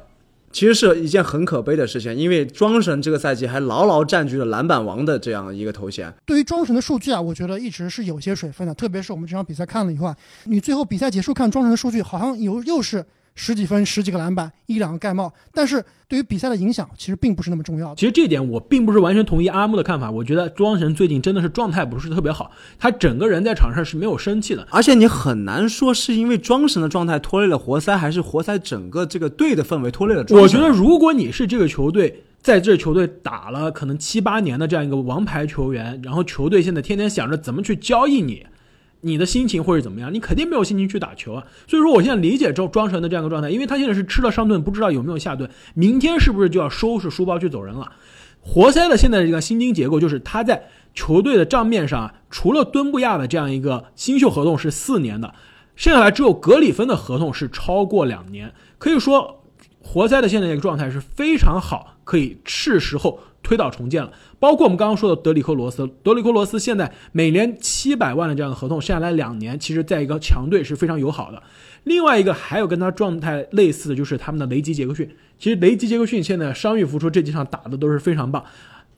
[0.54, 6.12] 其实是一件很可悲的事情，因为庄神这个赛季还牢牢占据了篮板王的这样一个头衔。
[6.26, 13.06] 对于庄神的数据啊，我觉得一直是有些水分的，特别是我们这场比赛看了以后啊，你最后比赛结束看庄神的数据，好像有又是。
[13.42, 17.96] 十几分、十几个篮板、一两个盖帽，但是对于比赛的影响其实并不是那么重要。
[17.96, 20.12] 其实这点我并不是完全同意阿木的看法。
[20.12, 24.68] 我觉得庄神最近真的是状态不是特别好，他整个人在场上是没有生气的。
[24.72, 30.44] 而且你很难说是因为庄神的状态拖累了活塞，还是活塞整个这个队的氛围拖累了庄神。
[30.44, 38.46] 我觉得如果你是这个球队，在这球队打了可能七八年的这样一个王牌球员，然后球队现在天天想着怎么去交易你。
[39.02, 41.44] 你的心情或是怎么样，你肯定没有心情去打球啊。
[41.68, 47.92] 所以说，我现在理解庄庄神的这样一个状态，因为他现在是吃了上顿，不知道有没有下顿，明天是不是就要收拾书包去走人了？
[48.42, 55.34] 活塞的现在这个薪金结构就是他在球队的账面上啊，除了敦布亚的这样一个新秀合同是四年的，
[55.76, 58.54] 剩下来只有格里芬的合同是超过两年。
[58.78, 59.44] 可以说，
[59.82, 63.20] 活塞的现在这个状态是非常好，可以是时候。
[63.50, 71.42] 推倒重建了，包括我们刚刚说的德里克罗斯，德里克罗斯现在每年七百万的这样的合同，剩下来两年，其实在一个强队是非常友好的。
[71.86, 75.10] 另外一个还有跟他状态类似的就是他们的雷吉杰克逊，
[75.40, 78.46] 其实雷吉杰克逊现在伤愈复出，这几场打的都是非常棒。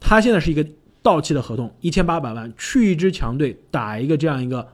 [0.02, 0.68] 他现在是一个
[1.02, 4.68] 到期的合同，一千八百万去一支强队打一个这样一个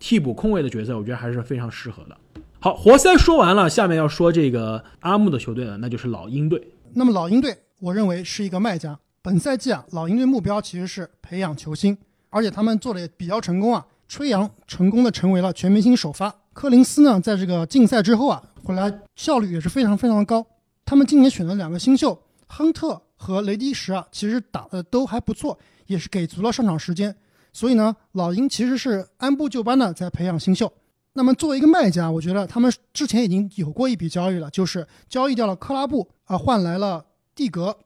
[0.00, 2.16] 替补空位的角色，我觉得还是非常适合的。
[2.58, 6.60] 好，活塞说完了，下面要说这个阿木的球队了，那就是老鹰队。
[6.94, 8.98] 那么老鹰队，我认为是一个卖家。
[9.22, 11.96] 本赛季啊，老鹰队目标其实是培养球星，
[12.30, 13.86] 而且他们做的也比较成功啊。
[14.08, 20.44] 吹杨成功的成为了全明星首发，柯林斯呢，在这个竞赛之后啊，回来效率也是非常非常的高。
[20.86, 25.56] 他们今年选了两个新秀，亨特和雷迪什啊，其实打的都还不错，
[25.86, 27.14] 也是给足了上场时间。
[27.52, 30.72] 所以呢，老鹰其实是按部就班的在培养新秀。
[31.12, 37.04] 那么作为一个卖家，我觉得他们之前已经有过一笔交易了，就是交易掉了克拉布啊，换来了
[37.34, 37.76] 蒂格。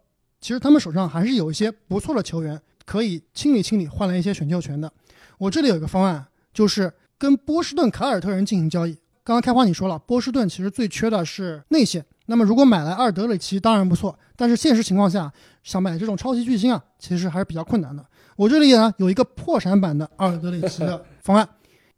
[0.45, 4.93] 其实他们手上还是有一些不错的球员，可以清理清理，换来一些选秀权的。
[5.39, 8.93] 我这里有一个方案，就是跟波士顿凯尔特人进行交易。
[9.23, 12.05] 刚刚开花你说了，波士顿其实最缺的是内线。
[12.27, 18.05] 那么如果买来阿尔德里奇，当然不错，但是现实情况下，想买这种超级巨星啊，其实还是比较困难的。
[18.37, 21.49] 我这里呢有一个破产版的阿尔德里奇的方案，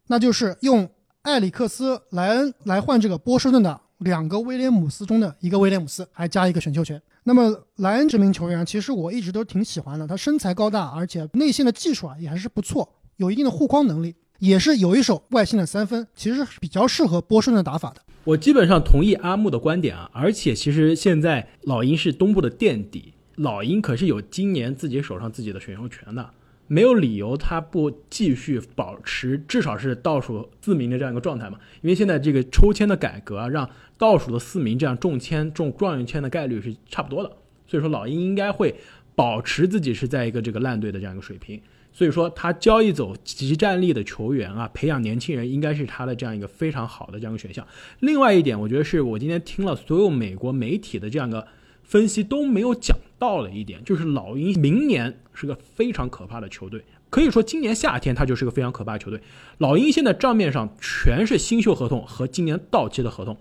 [0.07, 0.89] 那就是用
[1.23, 7.03] 艾里克斯莱恩来换这个波士顿的两个威廉姆斯中的一个威廉姆斯，还加一个选秀权。
[7.29, 10.07] 那么莱恩这名球员，其实我一直都挺喜欢的。
[10.07, 18.01] 他身材高大，而且内线的技术啊也还是不错，有一定的护框能力，也是有一手外线的三分，其实比较适合波顺的打法的。
[18.23, 26.31] 我基本上同意阿木的观点啊，而且其实现在老鹰是东部的垫底，老鹰可是有今年自己手上自己的选秀权的。
[26.69, 31.59] 没有理由他不继续保持至少是倒数四名的这样一个状态嘛？
[31.81, 37.31] 因为现在这个抽签的改革啊，让倒数的四名这样中签中状元签的概率是差不多的，
[37.67, 38.75] 所以说老鹰应该会
[39.15, 41.61] 保持自己是在一个这个烂队的这样一个水平。
[41.93, 47.67] 所以说他交易走极战力的球员啊，培养年轻人应该是他的这样一个非常好的这样一个选项。
[48.01, 51.47] 另外一点，我觉得是我今天听了所有美国媒体的这样一个。
[51.89, 59.21] 分析都没有讲到了一点，就是老鹰明年是个非常可怕的球队，可以说今年夏天他就是个非常可怕的球队。
[59.59, 63.37] 老鹰现在账面上全是新秀合同和今年到期的合同，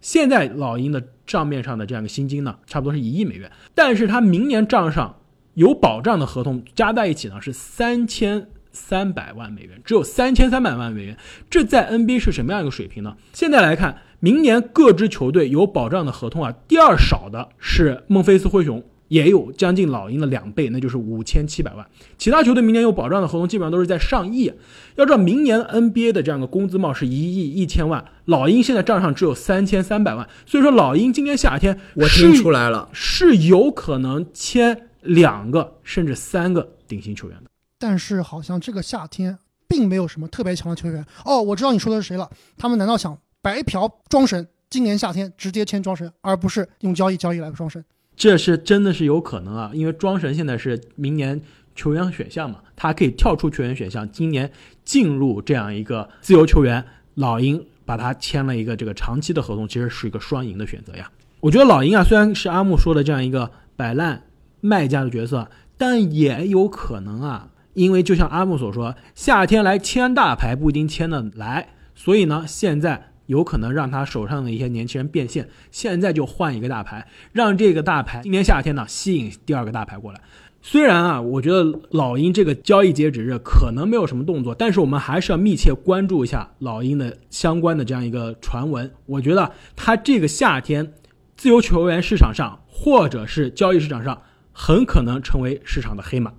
[0.00, 5.20] 现在老鹰的账面上的这样一个薪金呢，差不多是一亿美元，但是他明年账上
[5.54, 11.18] 有保障的合同加在一起呢是三千三百万美元，只有三千三百万美元，
[11.50, 13.16] 这在 NBA 是什么样一个水平呢？
[13.32, 14.02] 现在来看。
[14.22, 21.84] 明年各支球队有保障的合同啊，第二少的是孟菲斯灰熊，也有将近老鹰的两倍，那就是五千七百万。
[22.16, 24.52] 其他球队明年有保障的合同基本上都是在上亿。
[24.94, 37.50] 要知道，明年 NBA 的这样一个工资帽是一亿一千万，老鹰现在账上只有三千三百万，所以说老鹰今年夏天我听出来了，是有可能签两个甚至三个顶薪球员的。
[37.78, 41.04] 但是好像这个夏天并没有什么特别强的球员。
[41.24, 42.30] 哦，我知道你说的是谁了。
[42.56, 44.46] 他们难道想白嫖庄神？
[44.68, 47.84] 今年夏天直接签庄神，而不是用交易交易来个庄神？
[48.20, 51.40] 这是真的是有可能啊，因为庄神现在是明年
[51.74, 54.52] 球员选项嘛，他可以跳出球员选项，今年
[54.84, 56.84] 进入这样一个自由球员。
[57.14, 61.10] 老鹰把他签了一个这个长期的合同，其实是一个双赢的选择呀。
[61.40, 64.22] 我觉得老鹰啊，虽然是阿木说的这样一个摆烂
[64.60, 67.48] 卖家的角色，但也有可能啊。
[67.72, 80.20] 因为就像阿木所说，夏天来签大牌不一定签得来，所以呢，现在有可能让他手上的一些年轻人变现，现在就换一个大牌，让这个大牌今年夏天呢吸引第二个大牌过来。
[80.60, 88.90] 虽然啊，我觉得老鹰这个交易截止日可能没有什么动作，但是我们还是要密切关注一下老鹰的相关的这样一个传闻。
[89.06, 90.92] 我觉得他这个夏天
[91.36, 94.20] 自由球员市场上或者是交易市场上
[94.52, 96.32] 很可能成为市场的黑马。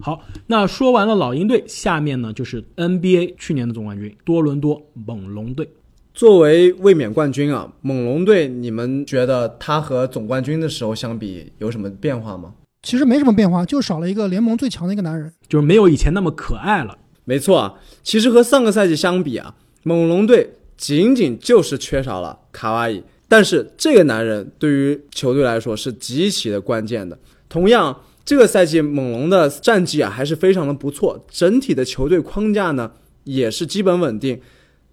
[0.00, 5.70] 好，那说完了老鹰队，下面呢就是 NBA 去年的总冠军多伦多猛龙队。
[6.12, 12.54] 作为卫冕冠军啊，猛龙队，你们觉得他和总冠军的时候相比有什么变化吗？
[12.82, 16.96] 其实没什么变化，就少了一个联盟最强的一个男人，就是没有以前那么可爱了。
[17.24, 27.18] 没错啊，其实和上个赛季相比啊，猛龙队仅仅就是缺少了卡哇伊，但是这个男人对于球队来说是极其的关键的。
[27.48, 27.96] 同样。
[28.22, 32.88] 这个赛季猛龙的战绩啊还是非常的不错，整体的球队框架呢
[33.24, 34.40] 也是基本稳定。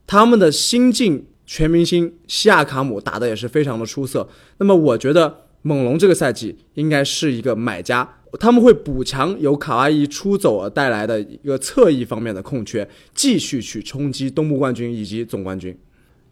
[0.07, 4.27] 他们的新晋全明星西亚卡姆打的也是非常的出色。
[4.57, 15.77] 那么我觉得猛龙这个赛季应该是一个买家，他们会补强由卡哇伊出走而带来的一个侧翼方面的空缺，继续去冲击东部冠军以及总冠军。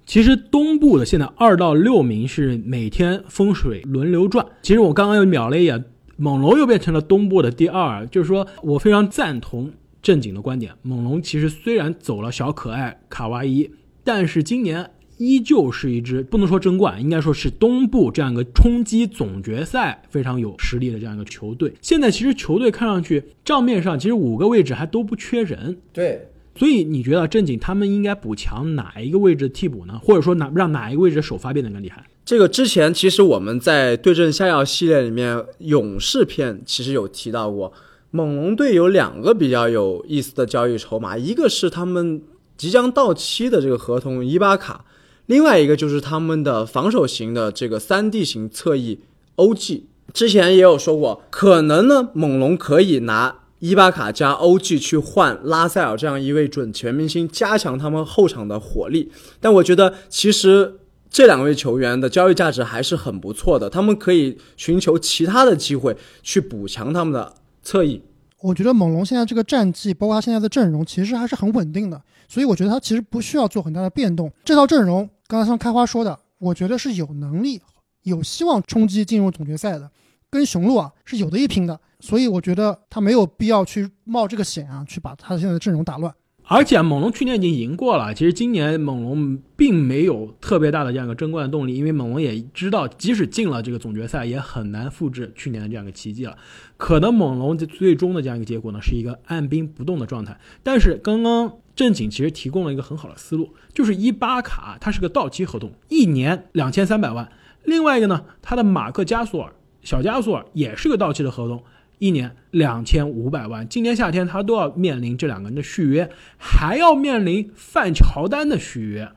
[0.06, 4.46] 其实东部的现在二到六名是每天风水轮流转。
[4.62, 5.84] 其实我刚刚又瞄了一眼。
[6.18, 9.70] 猛龙又变成了东部的第二，就是说我非常赞同
[10.06, 10.72] 正经的观点。
[10.84, 13.72] 猛龙其实虽然走了小可爱卡哇伊，
[14.04, 21.74] 但是今年依旧是一支不能说争冠，应该说是东部这样一个冲击总决赛非常有实力的这样一个球队。
[21.82, 26.28] 现在其实球队看上去账面上其实五个位置还都不缺人，对。
[26.58, 30.00] 所以你觉得正经他们应该补强哪一个位置替补呢？
[30.02, 32.06] 或者说哪让哪一个位置首发变得更厉害？
[32.24, 37.74] 这个之前其实我们在对阵下药系列里面，勇士篇其实有提到过，
[38.16, 42.22] 猛龙队有两个比较有意思的交易筹码，一个是他们
[42.56, 44.86] 即将到期的这个合同伊巴卡，
[45.26, 49.02] 另外一个就是他们的防守型的这个三 D 型侧翼
[49.36, 49.82] OG。
[50.14, 59.12] 之前也有说过，可能呢猛龙可以拿伊巴卡加 OG 去换拉塞尔这样一位准全明星，加强他们后场的火力。
[59.42, 60.80] 但我觉得其实。
[61.08, 67.34] 这两位球员的交易价值还是很不错的，他们可以寻求其他的机会去补强他们的
[67.66, 68.02] 侧翼。
[68.40, 74.32] 我觉得猛龙现在这个战绩，包括他现在的阵容，其实还是很稳定的，所以我觉得他其实不需要做很大的变动。
[74.44, 77.60] 这套阵容，刚才像开花说的，我觉得是有能力、
[78.04, 79.90] 有希望冲击进入总决赛的，
[80.30, 86.14] 跟雄鹿啊是有的一拼的，所以我觉得他没有必要去冒这个险啊，去把他现在的阵容打乱。
[86.48, 96.38] 而且猛龙去年已经赢过了，其实今年猛龙并没有特别大的这样一个争冠的动力，因为猛龙也知道，即使进了这个总决赛，也很难复制去年的这样一个奇迹了。
[96.78, 100.40] 可能猛龙最终的这样一个结果呢，是一个按兵不动的状态。
[100.62, 107.26] 但是刚刚正经其实提供了一个很好的思路，就是伊巴卡它是个到期合同，一年两千三百万；
[107.64, 111.64] 另外一个呢，他的马克加索尔小加索尔也是个到期的合同。
[111.98, 119.10] 一年两千五百万，今年夏天他都要面临这两个人的续约，还要面临范乔丹的续约，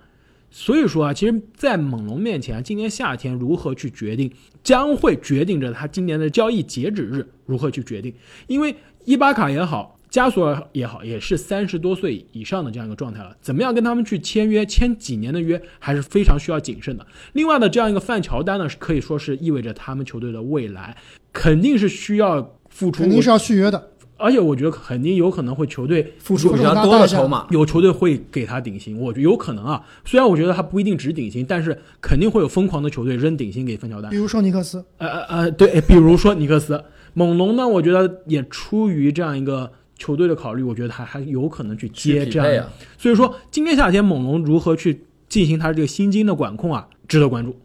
[0.51, 8.15] 所以说啊，其实，在猛龙面前，今年夏天如何去决定，将会决定着他今年的交易截止日如何去决定，
[8.47, 9.97] 因为伊巴卡也好。
[10.11, 17.07] 加索尔也好，也是三十多岁以上的这样一个状态了，怎么样跟他们去签约，签几年的约，还是非常需要谨慎的。
[17.35, 20.97] 另外的这样一个范乔丹呢，是可以说是意味着他们球队的未来，
[21.31, 23.91] 肯定是需要付出，肯定是要续约的。
[24.17, 29.83] 而且我觉得肯定有可能会球队付出比较多的筹码，有球队会给他顶薪，我觉得有可能啊。
[30.05, 36.83] 虽然我觉得他不一定只顶薪，但是肯定会有疯狂的球队扔顶薪给范乔丹，比如说尼克斯，呃呃呃，对，比如说尼克斯，
[37.15, 39.73] 猛龙呢，我觉得也出于这样一个。
[40.01, 42.65] 球队的考虑，我觉得还还有可能去接这样，
[42.97, 47.57] 所以说今年夏天猛龙如何去进行他这个薪金的管控啊，值得关注。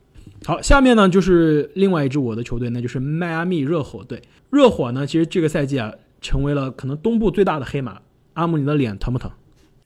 [0.46, 4.22] 好，下面呢就是另外一支我的球队，那就是迈阿密热火队。
[4.50, 8.02] 热火呢，其实这个赛季啊，成为了可能东部最大的黑马。
[8.34, 9.32] 阿姆，你的脸疼不疼？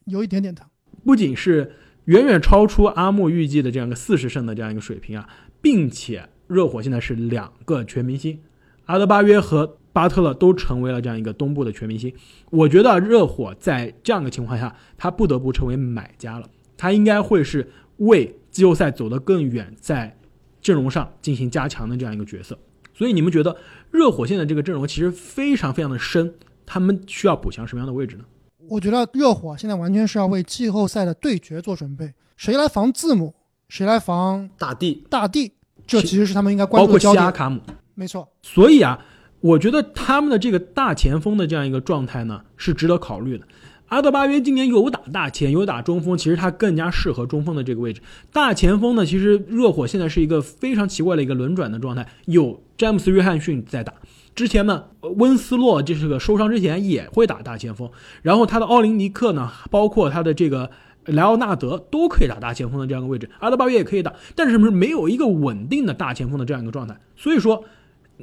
[0.05, 0.65] 有一点点疼。
[1.05, 1.73] 不仅是
[2.05, 5.29] 远远超出阿木预计的这样一个四十胜的这样一个水平啊，
[5.61, 8.39] 并且热火现在是两个全明星，
[8.85, 12.13] 阿德巴约和巴特勒都成为了这样一个东部的全明星。
[12.49, 20.17] 我觉得热火在这样的情况下，他不得不成为买家了，他应该会是为季后赛走得更远，在
[20.61, 22.57] 阵容上进行加强的这样一个角色。
[22.93, 23.55] 所以你们觉得
[23.91, 26.33] 热火现在这个阵容其实非常非常的深，
[26.65, 28.23] 他们需要补强什么样的位置呢？
[28.69, 33.35] 我觉得热火现在完全是要为季后赛的对决做准备，谁来防字母，
[33.69, 35.53] 谁来防大地，大地，
[35.85, 37.21] 这其实是他们应该关注的焦点。
[37.21, 37.61] 西亚卡姆。
[37.93, 38.99] 没错，所以啊，
[39.39, 43.47] 我觉得他们的这个大前锋的这样一个状态呢，是值得考虑的。
[43.87, 48.01] 阿德巴约今年有打大前，有打中锋，其实他更加适合中锋的这个位置。
[48.33, 53.93] 大前锋呢，其实热火现在是一个非常奇怪的一个轮转的状态，有詹姆斯·约翰逊在打。
[54.35, 57.89] 之前呢，温斯洛就是个受伤之前也会打大前锋，
[58.21, 60.69] 然后他的奥林尼克呢，包括他的这个
[61.05, 67.63] 莱奥纳德都可以打大前锋的这样一个位置，阿德巴约也可以打，但是不是没有一个稳定的大前锋的这样一个状态，所以说，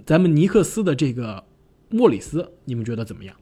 [0.05, 1.43] 咱们尼克斯的这个
[1.89, 3.35] 莫里斯，你们觉得怎么样？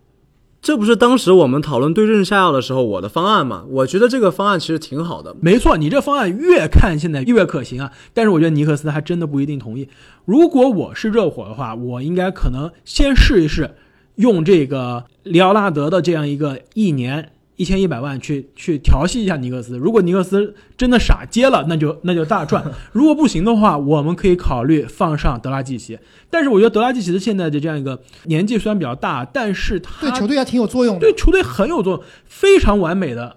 [0.63, 3.65] 这不是当时我们讨论对症下药的时候我的方案吗？
[3.69, 5.35] 我觉得这个方案其实挺好的。
[5.41, 9.89] 没错，你这方案越看现在越可行啊，但是我觉得尼克斯还真的不一定同意。
[10.25, 13.75] 如果我是热火的话，我应该可能先试一试，
[14.15, 19.79] 用这个里奥纳德的这样一个一年一千一百万去去调戏一下尼克斯。
[19.79, 25.97] 如果尼克斯真的傻接了，那就那就大赚；如果不行的话，我们可以考虑放上德拉季奇。
[26.29, 31.01] 但是我觉得德拉季奇的现在的这样一个年纪虽然比较大，但是他对球队还挺有作用的。
[31.01, 33.37] 对球队很有作用，非常完美的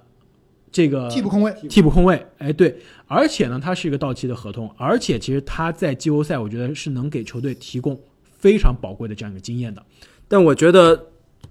[0.72, 8.00] 这个替补空位，替补空位，哎，对，而且呢，他是一个到期的合同，而且其实他在季后赛，我觉得是能给球队提供
[8.40, 9.84] 非常宝贵的这样一个经验的。
[10.28, 11.08] 但我觉得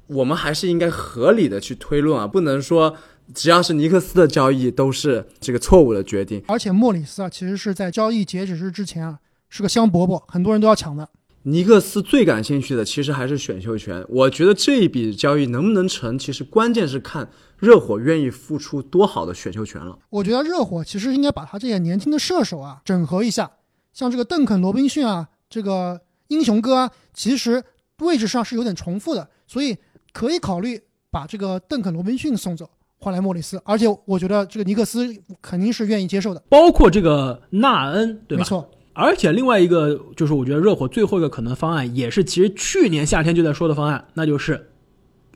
[0.06, 2.96] 我们还是应该合理的去推论啊，不能说
[3.32, 6.42] 只要是尼克斯的交易都是这个错误的决定。
[6.46, 11.08] 而且莫里斯啊，其实是在交易截止日之前啊，是个香饽饽，很多人都要抢的。
[11.46, 19.98] 尼克斯最感兴趣的其实还是选秀权，我觉得这一笔交易能不能成，其实关键是看热火愿意付出多好的选秀权了。
[20.08, 23.50] 我觉得热火其实应该把他这些年轻的射手啊整合一下，
[23.92, 27.62] 像这个邓肯·罗宾逊啊，这个英雄哥啊，其实
[27.98, 29.76] 位置上是有点重复的，所以
[30.14, 33.60] 可以考虑把这个邓肯·罗宾逊送走，换来莫里斯。
[33.64, 38.42] 而且我觉得这个尼克斯肯定是愿意接受的，包括这个纳恩，对吧？
[38.42, 38.70] 没错。
[38.92, 44.70] 而且另外一个就是，我觉得热火最后一个可能方案，也是其实去年夏天就在说的方案，那就是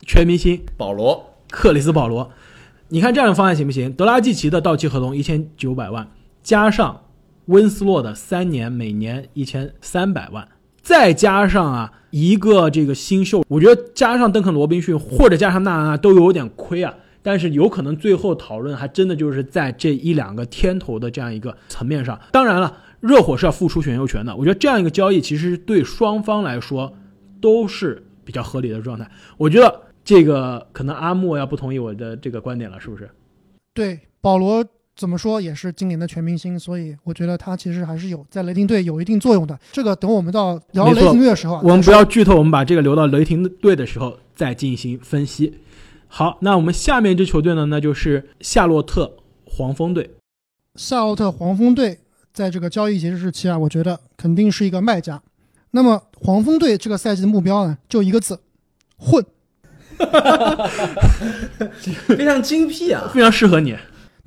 [0.07, 2.31] 全明星保罗，克里斯保罗。
[2.87, 3.91] 你看这样的方案行不行？
[3.91, 6.09] 德拉季奇的到期合同一千九百万，
[6.41, 7.03] 加上
[7.47, 10.47] 温斯洛的三年每年一千三百万，
[10.89, 16.91] 再加上啊一个这个新秀，我觉得加上邓肯·罗宾逊或者加上纳恩啊，都有点亏啊。
[17.21, 22.19] 但是有可能最后讨论还真的就是在这一两个天头的这样一个层面上。
[22.31, 24.35] 当然了，热火是要付出选秀权的。
[24.35, 26.91] 我觉得这样一个交易其实对双方来说
[27.39, 29.07] 都是比较合理的状态。
[29.37, 33.07] 我觉得这个可能阿莫要不同意我的这个观点了，是不是？
[33.75, 34.65] 对，保罗
[34.99, 39.57] 怎么说也是今年的全明星，所以我觉得他其实还是有在雷霆队有一定作用的。
[39.71, 45.57] 这个等我们到聊雷霆队的时候啊，我们不要剧透，我们把这个留到雷霆队的时候再进行分析。
[46.09, 50.17] 好，那我们下面一支球队呢，那就是夏洛特黄蜂队。
[50.75, 51.99] 夏洛特黄蜂队
[52.33, 55.23] 在这个交易截止日期啊，我觉得肯定是一个卖家。
[55.71, 58.41] 那么黄蜂队这个赛季的目标呢，就一个字：
[58.97, 59.25] 混。
[62.07, 63.09] 非常精辟啊！
[63.13, 63.73] 非常适合你。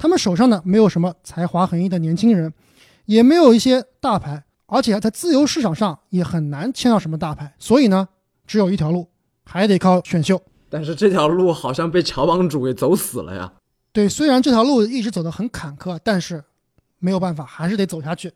[0.03, 2.53] 他们手上呢没有什么才华横溢的年轻人，
[3.05, 8.09] 也没有一些大牌，而且在自由市场上也很难签到什么大牌，所以呢，
[8.45, 9.07] 只有一条路，
[9.45, 10.43] 还得靠选秀。
[10.69, 13.53] 但是这条路好像被乔帮主给走死了呀。
[13.93, 16.43] 对，虽然这条路一直走得很坎坷，但是
[16.99, 18.33] 没有办法，还是得走下去。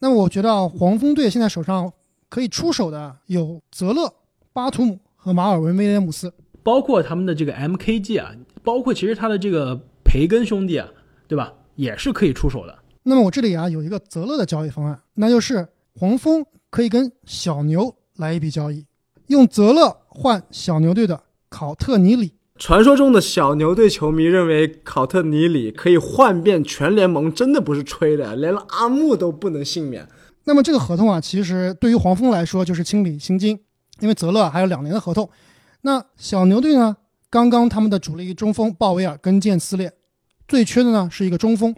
[0.00, 1.92] 那么我觉得啊黄蜂队现在手上
[2.28, 4.12] 可以出手的有泽勒、
[4.52, 6.34] 巴图姆和马尔文·威廉姆斯。
[6.64, 8.32] 包括他们的这个 MKG 啊，
[8.64, 10.88] 包括其实他的这个培根兄弟啊，
[11.26, 12.78] 对吧，也是可以出手的。
[13.02, 18.84] 那么我这里啊有一个泽勒的交易方案，那就是黄蜂可以跟小牛来一笔交易，
[19.28, 22.32] 用泽勒换小牛队的考特尼里。
[22.58, 30.08] 传说中的小牛队球迷认为考特尼里可以换遍全联盟，真的不是吹的，连阿木都不能幸免。
[30.44, 33.60] 那么这个合同啊，其实对于黄蜂来说就是清理薪金，
[34.00, 35.28] 因为泽勒还有两年的合同。
[35.82, 36.96] 那小牛队呢，
[37.28, 39.92] 刚刚他们的主力中锋鲍威尔跟腱撕裂，
[40.48, 41.74] 最缺的呢是一个中锋。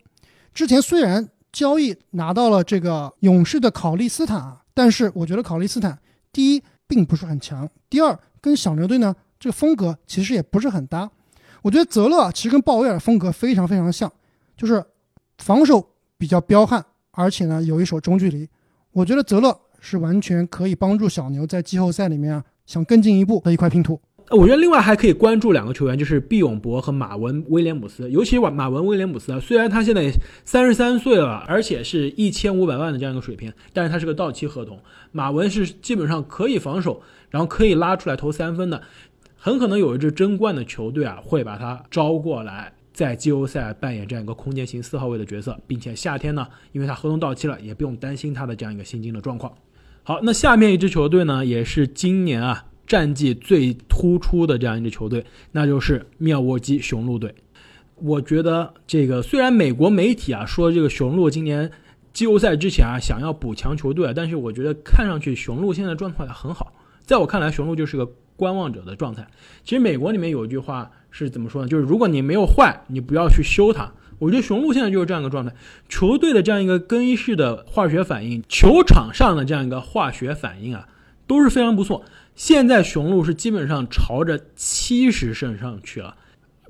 [0.53, 5.99] 之前虽然交易拿到了这个勇士的考利斯坦啊，但是我觉得考利斯坦
[6.33, 11.11] 第一并不是很强，第二跟小牛队呢这个风格其实也不是很搭。
[11.63, 14.11] 我觉得泽勒啊其实跟鲍威尔风格非常非常像，
[14.57, 14.85] 就是
[15.39, 15.85] 防守
[16.17, 18.49] 比较彪悍，而且呢有一手中距离。
[18.93, 24.01] 我觉得泽勒是完全可以帮助小牛在季后赛里面啊想更进一步的一块拼图。
[24.31, 28.11] 我觉得另外还可以关注两个球员，就是毕永博和马文威廉姆斯。
[28.11, 30.13] 尤其马马文威廉姆斯啊，虽然他现在
[30.45, 34.79] 三十三岁了，而且是一千五百万的这样一个水平，但是他是个到期合同。
[35.13, 37.01] 马文是基本上可以防守，
[37.31, 38.83] 然后可以拉出来投三分的，
[39.37, 49.51] 很可能有一支争冠的球队啊会把他招过来，在季后赛扮演这样一个空间型四号位的角色，并且夏天呢，因为他合同到期了，也不用担心他的这样一个薪金的状况。
[50.03, 57.33] 好，那下面一支球队呢，也是今年啊战绩最突出的这样一支球队，那就是妙沃基雄鹿队。
[57.97, 61.71] 我觉得这个虽然美国媒体啊说这个雄鹿今年
[62.13, 66.73] 季后赛之前啊想要补强球队，但是我觉得看上去雄鹿现在状态很好。
[67.05, 69.27] 在我看来，雄鹿就是个观望者的状态。
[69.65, 71.69] 其实美国里面有一句话是怎么说呢？
[71.69, 73.93] 就是如果你没有坏，你不要去修它。
[74.19, 75.53] 我觉得雄鹿现在就是这样一个状态，
[75.89, 80.89] 球队的这样一个更衣室的化学反应，球场上的这样一个化学反应啊，
[81.27, 82.05] 都是非常不错。
[82.39, 86.17] 现在雄鹿是基本上朝着七十胜上去了，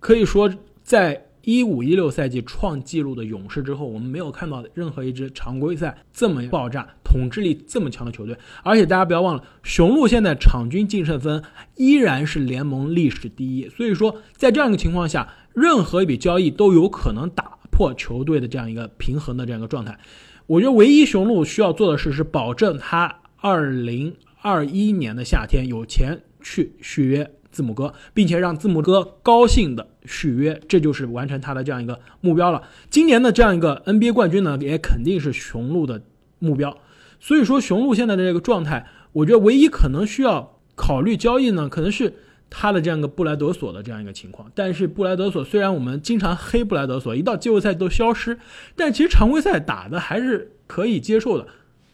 [0.01, 0.51] 可以说
[0.83, 8.35] 在一五一六赛季创纪录的勇士之后，我们没有看到任何一支常规赛这么爆炸、统治力这么强的球队。
[8.63, 11.43] 而且大家不要忘了，雄鹿现在场均净胜分
[11.77, 13.69] 依然是联盟历史第一。
[13.69, 19.99] 所以说，在这样一个情况下，任何一笔交易都有可能打破球队的这样一个平衡的这样一个状态。
[20.47, 32.63] 我觉得唯一雄鹿需要做的事是保证他二零二一年的夏天有钱去续约字母哥，并且让字母哥高兴的续约，这就是完成他的这样一个目标了。
[32.89, 36.03] 今年的这样一个 NBA 冠军呢，也肯定是雄鹿的
[36.39, 36.77] 目标。
[37.19, 42.15] 所以说，雄鹿现在的这个状态，我觉得唯一可能需要考虑交易呢，可能是
[42.49, 44.49] 他的这样一个布莱德索的这样一个情况。
[44.55, 48.39] 但是布莱德索虽然我们经常黑布莱德索，一到季后赛都消失，
[48.77, 51.49] 但其实常规赛打的还是可以接受的。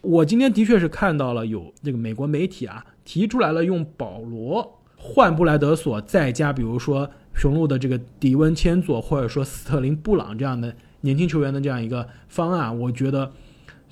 [0.05, 13.31] 我今天的确是看到了有这个美国媒体啊提出来了用保罗换布莱德索，再加比如说雄鹿的这个迪温千佐或者说斯特林布朗这样的年轻球员的这样一个方案，我觉得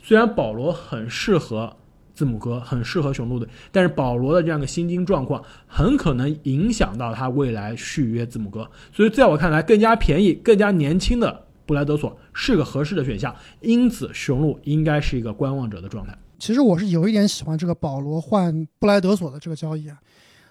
[0.02, 1.76] 虽然保罗很适合
[2.14, 16.18] 字母哥，很适合雄鹿队，但是保罗的这样的薪金状况很可能影响到他未来续约字母哥，所以在我看来，更加便宜、更加年轻的布莱德索是个合适的选项，因此雄鹿应该是一个观望者的状态。
[16.40, 19.98] 其实我是有一点喜欢这个保罗换布莱德索的这个交易啊。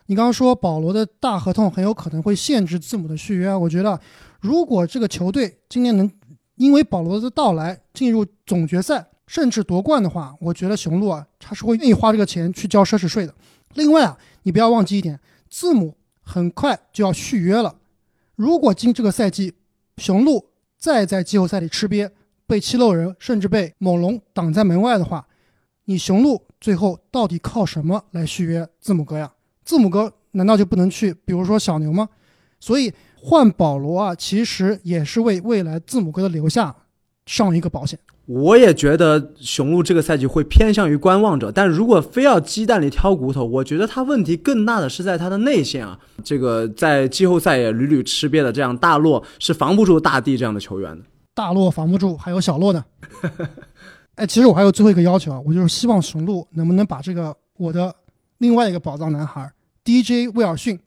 [0.07, 3.99] 你刚刚说保罗的大合同很有可能会限制字母的续约啊，我觉得
[4.41, 6.11] 如果这个球队今年能
[6.57, 13.35] 因为保罗的到来进入总决赛甚至夺冠的话，我觉得雄鹿啊他是会愿意花这个钱去交奢侈税的。
[13.75, 17.77] 另外啊，你不要忘记一点，字母很快就要续约了，
[18.35, 19.55] 如果今这个赛季
[19.99, 20.47] 雄鹿
[20.83, 22.11] 再在季后赛里吃瘪，
[22.45, 25.25] 被七六人甚至被猛龙挡在门外的话，
[25.85, 29.33] 你雄鹿最后到底靠什么来续约字母哥呀？
[29.65, 32.09] 字母哥难道就不能去，比如说小牛吗？
[32.59, 36.75] 所以换保罗啊，其实也是为未来字母哥的留下
[37.27, 37.97] 上一个保险。
[38.27, 45.99] 我也觉得雄鹿这个赛季会偏向于观望者，但如果非要鸡蛋里挑骨头，我觉得他问题更大的是在他的内线啊。
[46.23, 51.05] 这个在季后赛也屡屡吃瘪的这样大洛是防不住大帝这样的球员的。
[51.35, 52.85] 大洛防不住，还有小洛呢。
[54.15, 57.93] 哎，其实我还有最后一个要求啊，我就是希望雄鹿能不能把这个我的
[58.39, 59.51] 另外一个宝藏男孩
[59.85, 60.79] DJ 威尔逊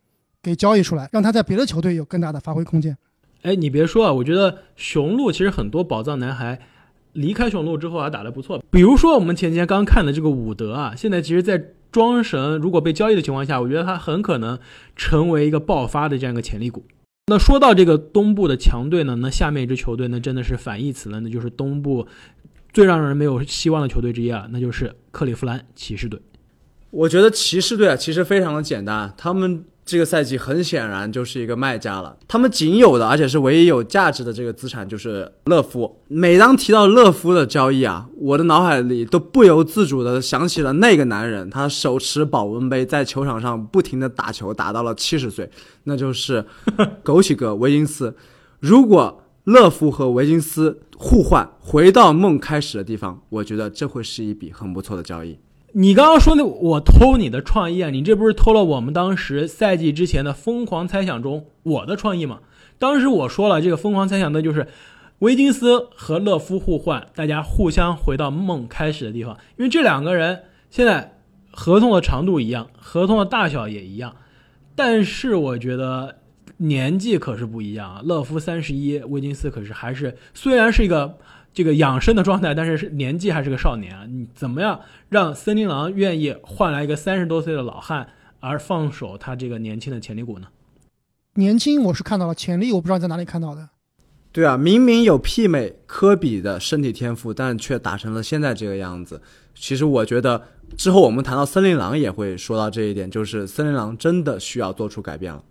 [0.41, 2.95] 给交易出来，让他在别的球队有更大的发挥空间。
[3.41, 6.59] 哎，你别说啊，我觉得雄鹿其实很多宝藏男孩
[7.15, 8.63] 离开雄鹿之后啊打得不错。
[8.69, 14.59] 比如说我们前几天刚看的这个伍德啊，现在其实，在庄神如果被交易的情况下，我觉得他很可能
[14.95, 16.85] 成为一个爆发的这样一个潜力股。
[17.27, 22.05] 那说到这个东部的强队呢，那下面一支球队呢，真的是反义词了，那就是东部
[22.71, 26.19] 最让人没有希望的球队之一啊，那就是克利夫兰骑士队。
[26.91, 32.17] 我觉得骑士队啊，其实非常的简单，他们这个赛季很显然就是一个卖家了。
[32.27, 36.01] 他们仅有的，而且是唯一有价值的这个资产就是乐夫。
[36.07, 45.47] 每当提到乐夫的交易啊，我的脑海里都不由自主的想起了那个男人，他手持保温杯在球场上不停的打球，打到了七十岁，
[45.83, 46.43] 那就是
[47.03, 48.15] 枸杞哥维金斯。
[48.59, 55.37] 如果乐福和维金斯互换，回到梦开始的地方，我觉得这会是一笔很不错的交易。
[55.77, 62.39] 你刚刚说的我偷你的创意啊，你这不是偷了我们当时赛季之前的疯狂猜想中我的创意吗？
[62.79, 64.69] 当时我说了，这个疯狂猜想的就是
[65.19, 71.17] 维金斯和勒夫互换，大家互相回到梦开始的地方，因为这两个人现在
[71.51, 74.15] 合同的长度一样，合同的大小也一样，
[74.75, 76.19] 但是我觉得
[76.55, 78.01] 年纪可是不一样啊。
[78.01, 81.17] 勒夫三十一，维金斯可是还是虽然是一个
[81.55, 84.05] 这个养生的状态，但是是年纪还是个少年啊。
[84.07, 88.07] 你怎么样让森林狼愿意换来一个三十多岁的老汉，
[88.41, 90.47] 而放手他这个年轻的潜力股呢？
[91.35, 93.69] 年轻我是看到了潜力，我不知道在哪里看到的。
[94.33, 99.21] 对啊，明明有媲美科比的身体天赋，但却打成了现在这个样子。
[99.53, 100.41] 其实我觉得
[100.75, 105.41] 之后我们谈到森林狼也会说到这一点，就是森林狼真的需要做出改变了。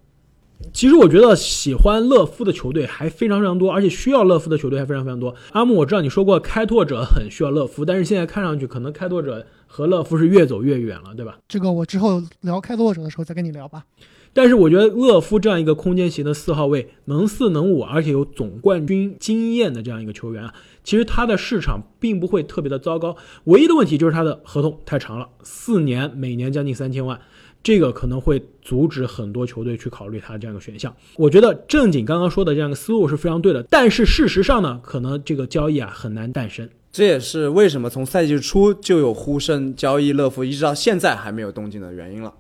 [0.72, 5.34] 其实我觉得喜欢勒夫的球队还非常非常多，而且需要勒夫的球队还非常非常多。
[5.52, 11.38] 阿木，我知道你说过开拓者很需要勒夫，但是现在看上去可能开拓者和勒夫是越走越远了，对吧？
[11.46, 13.84] 这个我之后聊开拓者的时候再跟你聊吧。
[14.36, 20.52] 但是我觉得勒夫这样一个空间型的四号位，能四能五，而且有总冠军经验的这样一个球员啊，
[20.82, 23.16] 其实他的市场并不会特别的糟糕。
[23.44, 27.20] 唯一的问题就是他的合同太长了，四年，每年将近三千万，
[27.64, 30.94] 这个可能会阻止很多球队去考虑他这样一个选项。
[31.16, 36.68] 我觉得正经刚刚说的这样一个思路是非常对的，但是事实上呢，可能这个交易啊很难诞生。
[36.92, 42.32] 这也是为什么从赛季初就有呼声交易乐福，一直到现在还没有动静的原因了。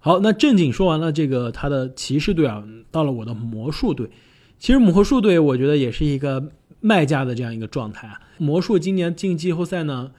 [0.00, 4.10] 好，那正经说完了这个他的骑士队啊，到了我的魔术队。
[4.58, 6.50] 其实魔术队我觉得也是一个
[6.80, 8.20] 卖家的这样一个状态啊。
[8.38, 10.10] 魔术今年进季后赛呢，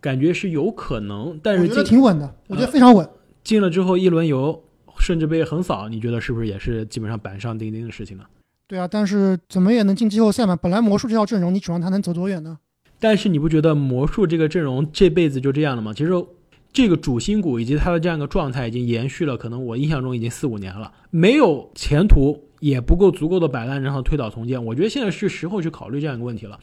[0.00, 3.08] 感觉是有可能，但是我觉得挺稳的，我觉得非常稳。
[3.42, 4.62] 进了之后一轮游，
[4.98, 8.24] 甚至被横扫，你觉得是不是也是基本上板上钉钉的事情呢？
[8.66, 10.54] 对啊，但是怎么也能进季后赛嘛。
[10.54, 12.58] 本来魔术这套阵容，你指望他能走多远呢？
[12.98, 15.92] 但是你不觉得魔术这个阵容这辈子就这样了吗？
[15.92, 16.12] 其实
[16.72, 24.64] 这个主心骨以及他的这样一个状态已经延续了，可能我印象中已经四五年了，没有前途，也不够足够的摆烂，然后推倒重建。
[24.64, 26.60] 我觉得现在是时候去考虑这样一个问题了。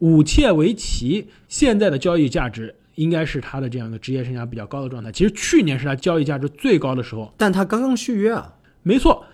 [0.00, 5.10] 武切维奇现在的交易价值应该是他的这样一个职业生涯比较高的状态。
[5.12, 9.24] 其实去年是他交易价值最高的时候，但他刚刚续约啊，没错，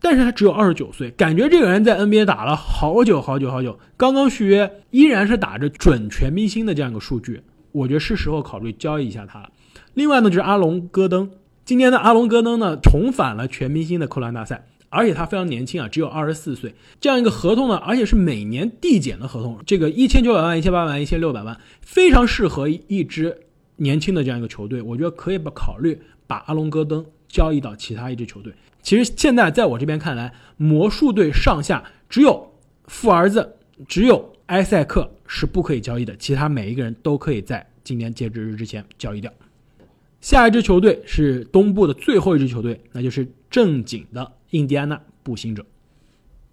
[0.00, 7.42] 但是他只有二十九岁，感觉这个人在 NBA 打了好久好久好久，刚刚续约，依然是打着准全明星的这样一个数据，
[7.72, 9.50] 我觉得是时候考虑交易一下他了。
[9.94, 11.30] 另外呢，就是阿隆戈登，
[11.64, 23.38] 今年的阿隆戈登呢重返了全明星的扣篮大赛，而且他非常年轻啊，只有二十四岁，这样一个合同呢，而且是每年递减的合同，这个一千九百万、一千八百万、一千六百万，非常适合一支
[23.76, 28.52] 年轻的这样一个球队，我觉得可以把考虑把阿隆戈登交易到其他一支球队。
[28.82, 32.50] 其实现在在我这边看来，魔术队上下只有
[32.86, 39.30] 富儿子，只有埃塞克是不可以交易的，其他每一个人都可以在今年截止日之前交易掉。
[40.20, 45.64] 下一支球队是东部的最后一支球队，那就是正经的印第安纳步行者。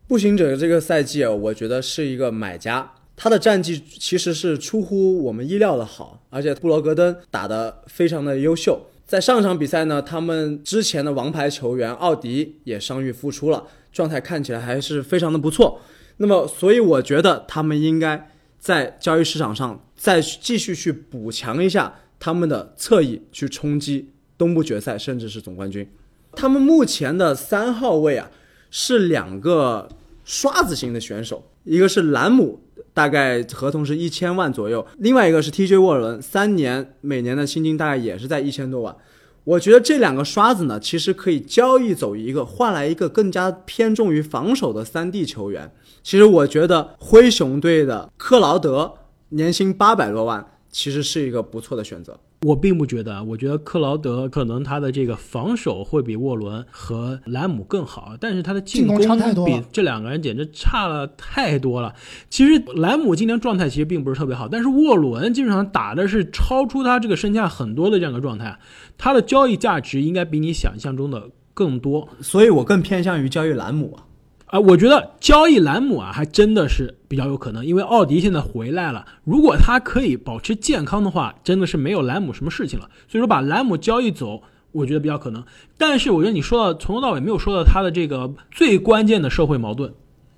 [0.08, 8.88] 步行者这个赛季啊，我觉得是一个买家，他的战绩其实是出乎我们意料的好，而且布罗格登打得非常的优秀。
[9.08, 15.80] 在上场比赛呢，他们之前的王牌球员奥迪也伤愈复出了，状态看起来还是非常的不错。
[16.18, 25.88] 那么，所以我觉得他们应该在交易市场上再继续去补强一下他们的侧翼，去冲击东部决赛，甚至是总冠军。
[26.36, 28.30] 他们目前的三号位啊，
[28.70, 29.88] 是两个
[30.24, 32.60] 刷子型的选手，一个是兰姆，
[32.94, 38.96] 大概合同是一千万左右；另外一个是 TJ 沃伦，三年每年的薪金大概也是在一千多万。
[39.44, 45.72] 我觉得这两个刷子呢，其实可以交易走一个，换来一个更加偏重于防守的三 D 球员。
[46.02, 48.92] 其实我觉得灰熊队的克劳德
[49.30, 52.20] 年薪八百多万，其实是一个不错的选择。
[52.42, 61.96] 我并不觉得啊，我觉得克劳德可能他的这个防守会比沃伦和兰姆更好，但是他的进攻差太多比这两个人简直差了太多了。
[62.30, 68.60] 其实兰姆今年状态其实并不是特别好，但是沃伦基本上打的是超出他这个身价很多的这样一个状态，
[68.98, 72.08] 他的交易价值应该比你想象中的更多。
[72.22, 74.04] 所以我更偏向于交易兰姆啊。
[74.46, 82.90] 啊，我觉得交易兰姆啊，还真的是比较有可能，因为奥迪现在回来了，如果他可以保持健康的话，真的是没有兰姆什么事情了。
[83.08, 85.44] 所以说把兰姆交易走，我觉得比较可能。
[85.78, 89.92] 但是我觉得你说到从头到尾没有说到他的这个最关键的社会矛盾，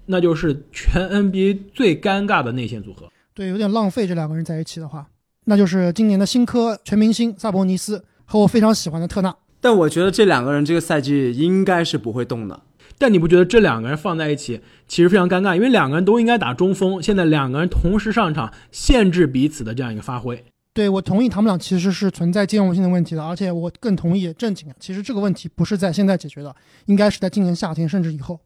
[0.06, 3.10] 那就是全 NBA 最尴尬的内线组合。
[3.34, 5.06] 对，有点浪费这两个人在一起的话，
[5.46, 9.36] 那就是今年的新科全明星萨博尼斯和我非常喜欢的特纳。
[9.60, 12.60] 但我觉得这两个人这个赛季应该是不会动的。
[12.98, 15.56] 但你不觉得这两个人放在一起其实非常尴尬？
[15.56, 20.44] 因为两个人都应该打中锋，现在两个人同时上场，限制彼此的这样一个发挥。
[20.74, 28.40] 对我同意，他们俩其实是存在兼容性的问题的，而且我更同意正经啊，其实这个问题不是在现在解决的，应该是在今年夏天甚至以后。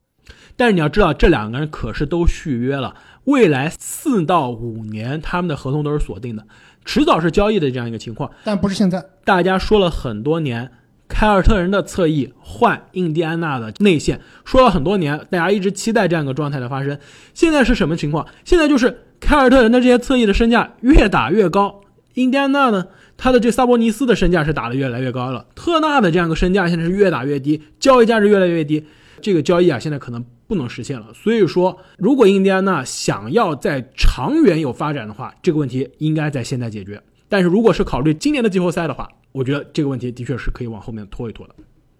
[0.56, 2.95] 但是你要知道，这两个人可是都续约了，
[3.26, 6.45] 未来四到五年他们的合同都是锁定的，
[6.86, 8.32] 迟早是交易的这样一个情况。
[8.45, 9.04] 但不是现在。
[9.26, 10.72] 大家说了很多年，
[11.12, 16.97] 凯尔特人的侧翼换印第安纳的内线，说了很多年，大家一直期待这样一个状态的发生。
[17.34, 18.26] 现在是什么情况？
[18.45, 21.82] 现在就是凯尔特人的这些侧翼的身价越打越高，
[22.14, 22.88] 印第安纳呢，
[23.18, 28.84] 他的这萨博尼斯的身价是打得越来越高了，特纳的这样一个身价现在是越打越低，交易价值越来越低。
[29.22, 31.07] 这个交易啊，现在可能不能实现了。
[31.14, 36.99] 所以说，如果印第安纳想要在长远有发展的话，这个问题应该在现在解决。
[37.32, 41.55] 但是如果是考虑今年的季后赛的话，我觉得这个问题的确是可以往后面拖一拖的。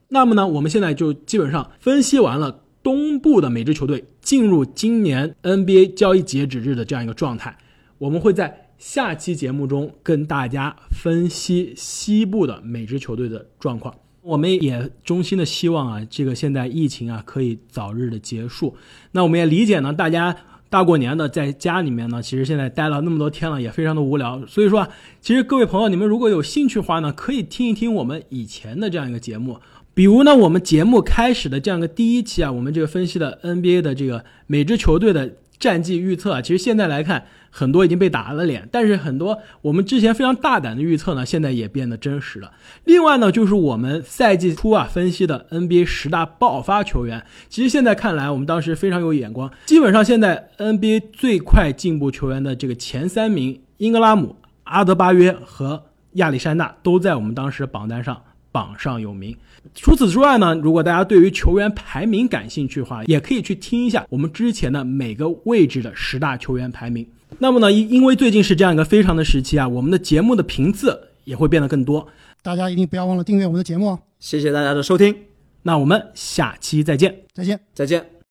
[0.10, 7.58] 那么呢，我们现在就基本上分析完了东部的每支球队进入今年 NBA 交易截止日的这样一个状态。
[7.98, 13.96] 我们会在下期节目中跟大家分析西部的每支球队的状况。
[14.22, 18.76] 我们也衷心的希望啊，这个现在疫情啊可以早日的结束。
[19.14, 20.36] 那我们也理解呢，大家
[20.72, 24.42] 大过年的在家里面呢，其实现在待了那么多天了，也非常的无聊。
[24.48, 29.60] 所以说啊，其实各位朋友，你们如果有兴趣的话呢，可以听一听我们以前的这样一个节目，
[29.94, 35.30] 比如呢，我们节目开始的这样一个第一期啊，我们这个分析的 NBA 的这个每支球队的
[35.62, 37.24] 战绩预测啊，其实现在来看。
[37.54, 42.54] 很多已经被打了脸，但是很多我们之前非常大胆的预测呢，现在也变得真实了。
[42.86, 49.52] 另外呢，就是我们赛季初啊分析的 NBA 十大爆发球员，其实现在看来，我们当时非常有眼光。
[49.66, 58.22] 基本上现在 NBA 最快进步球员的这个前三名，英格拉姆、阿德巴约和亚历山大都在我们当时榜单上
[58.52, 59.36] 榜上有名。
[59.76, 67.08] 除此之外呢，如果大家对于球员排名感兴趣的话，也可以去听一下我们之前的每个位置的十大球员排名。
[67.40, 72.08] 那么呢，因因为最近是这样一个非常的时期啊，我们的节目的频次也会变得更多，
[72.42, 74.00] 大家一定不要忘了订阅我们的节目哦。
[74.20, 75.16] 谢谢大家的收听，
[75.64, 78.12] 那我们下期再见，再见，再见。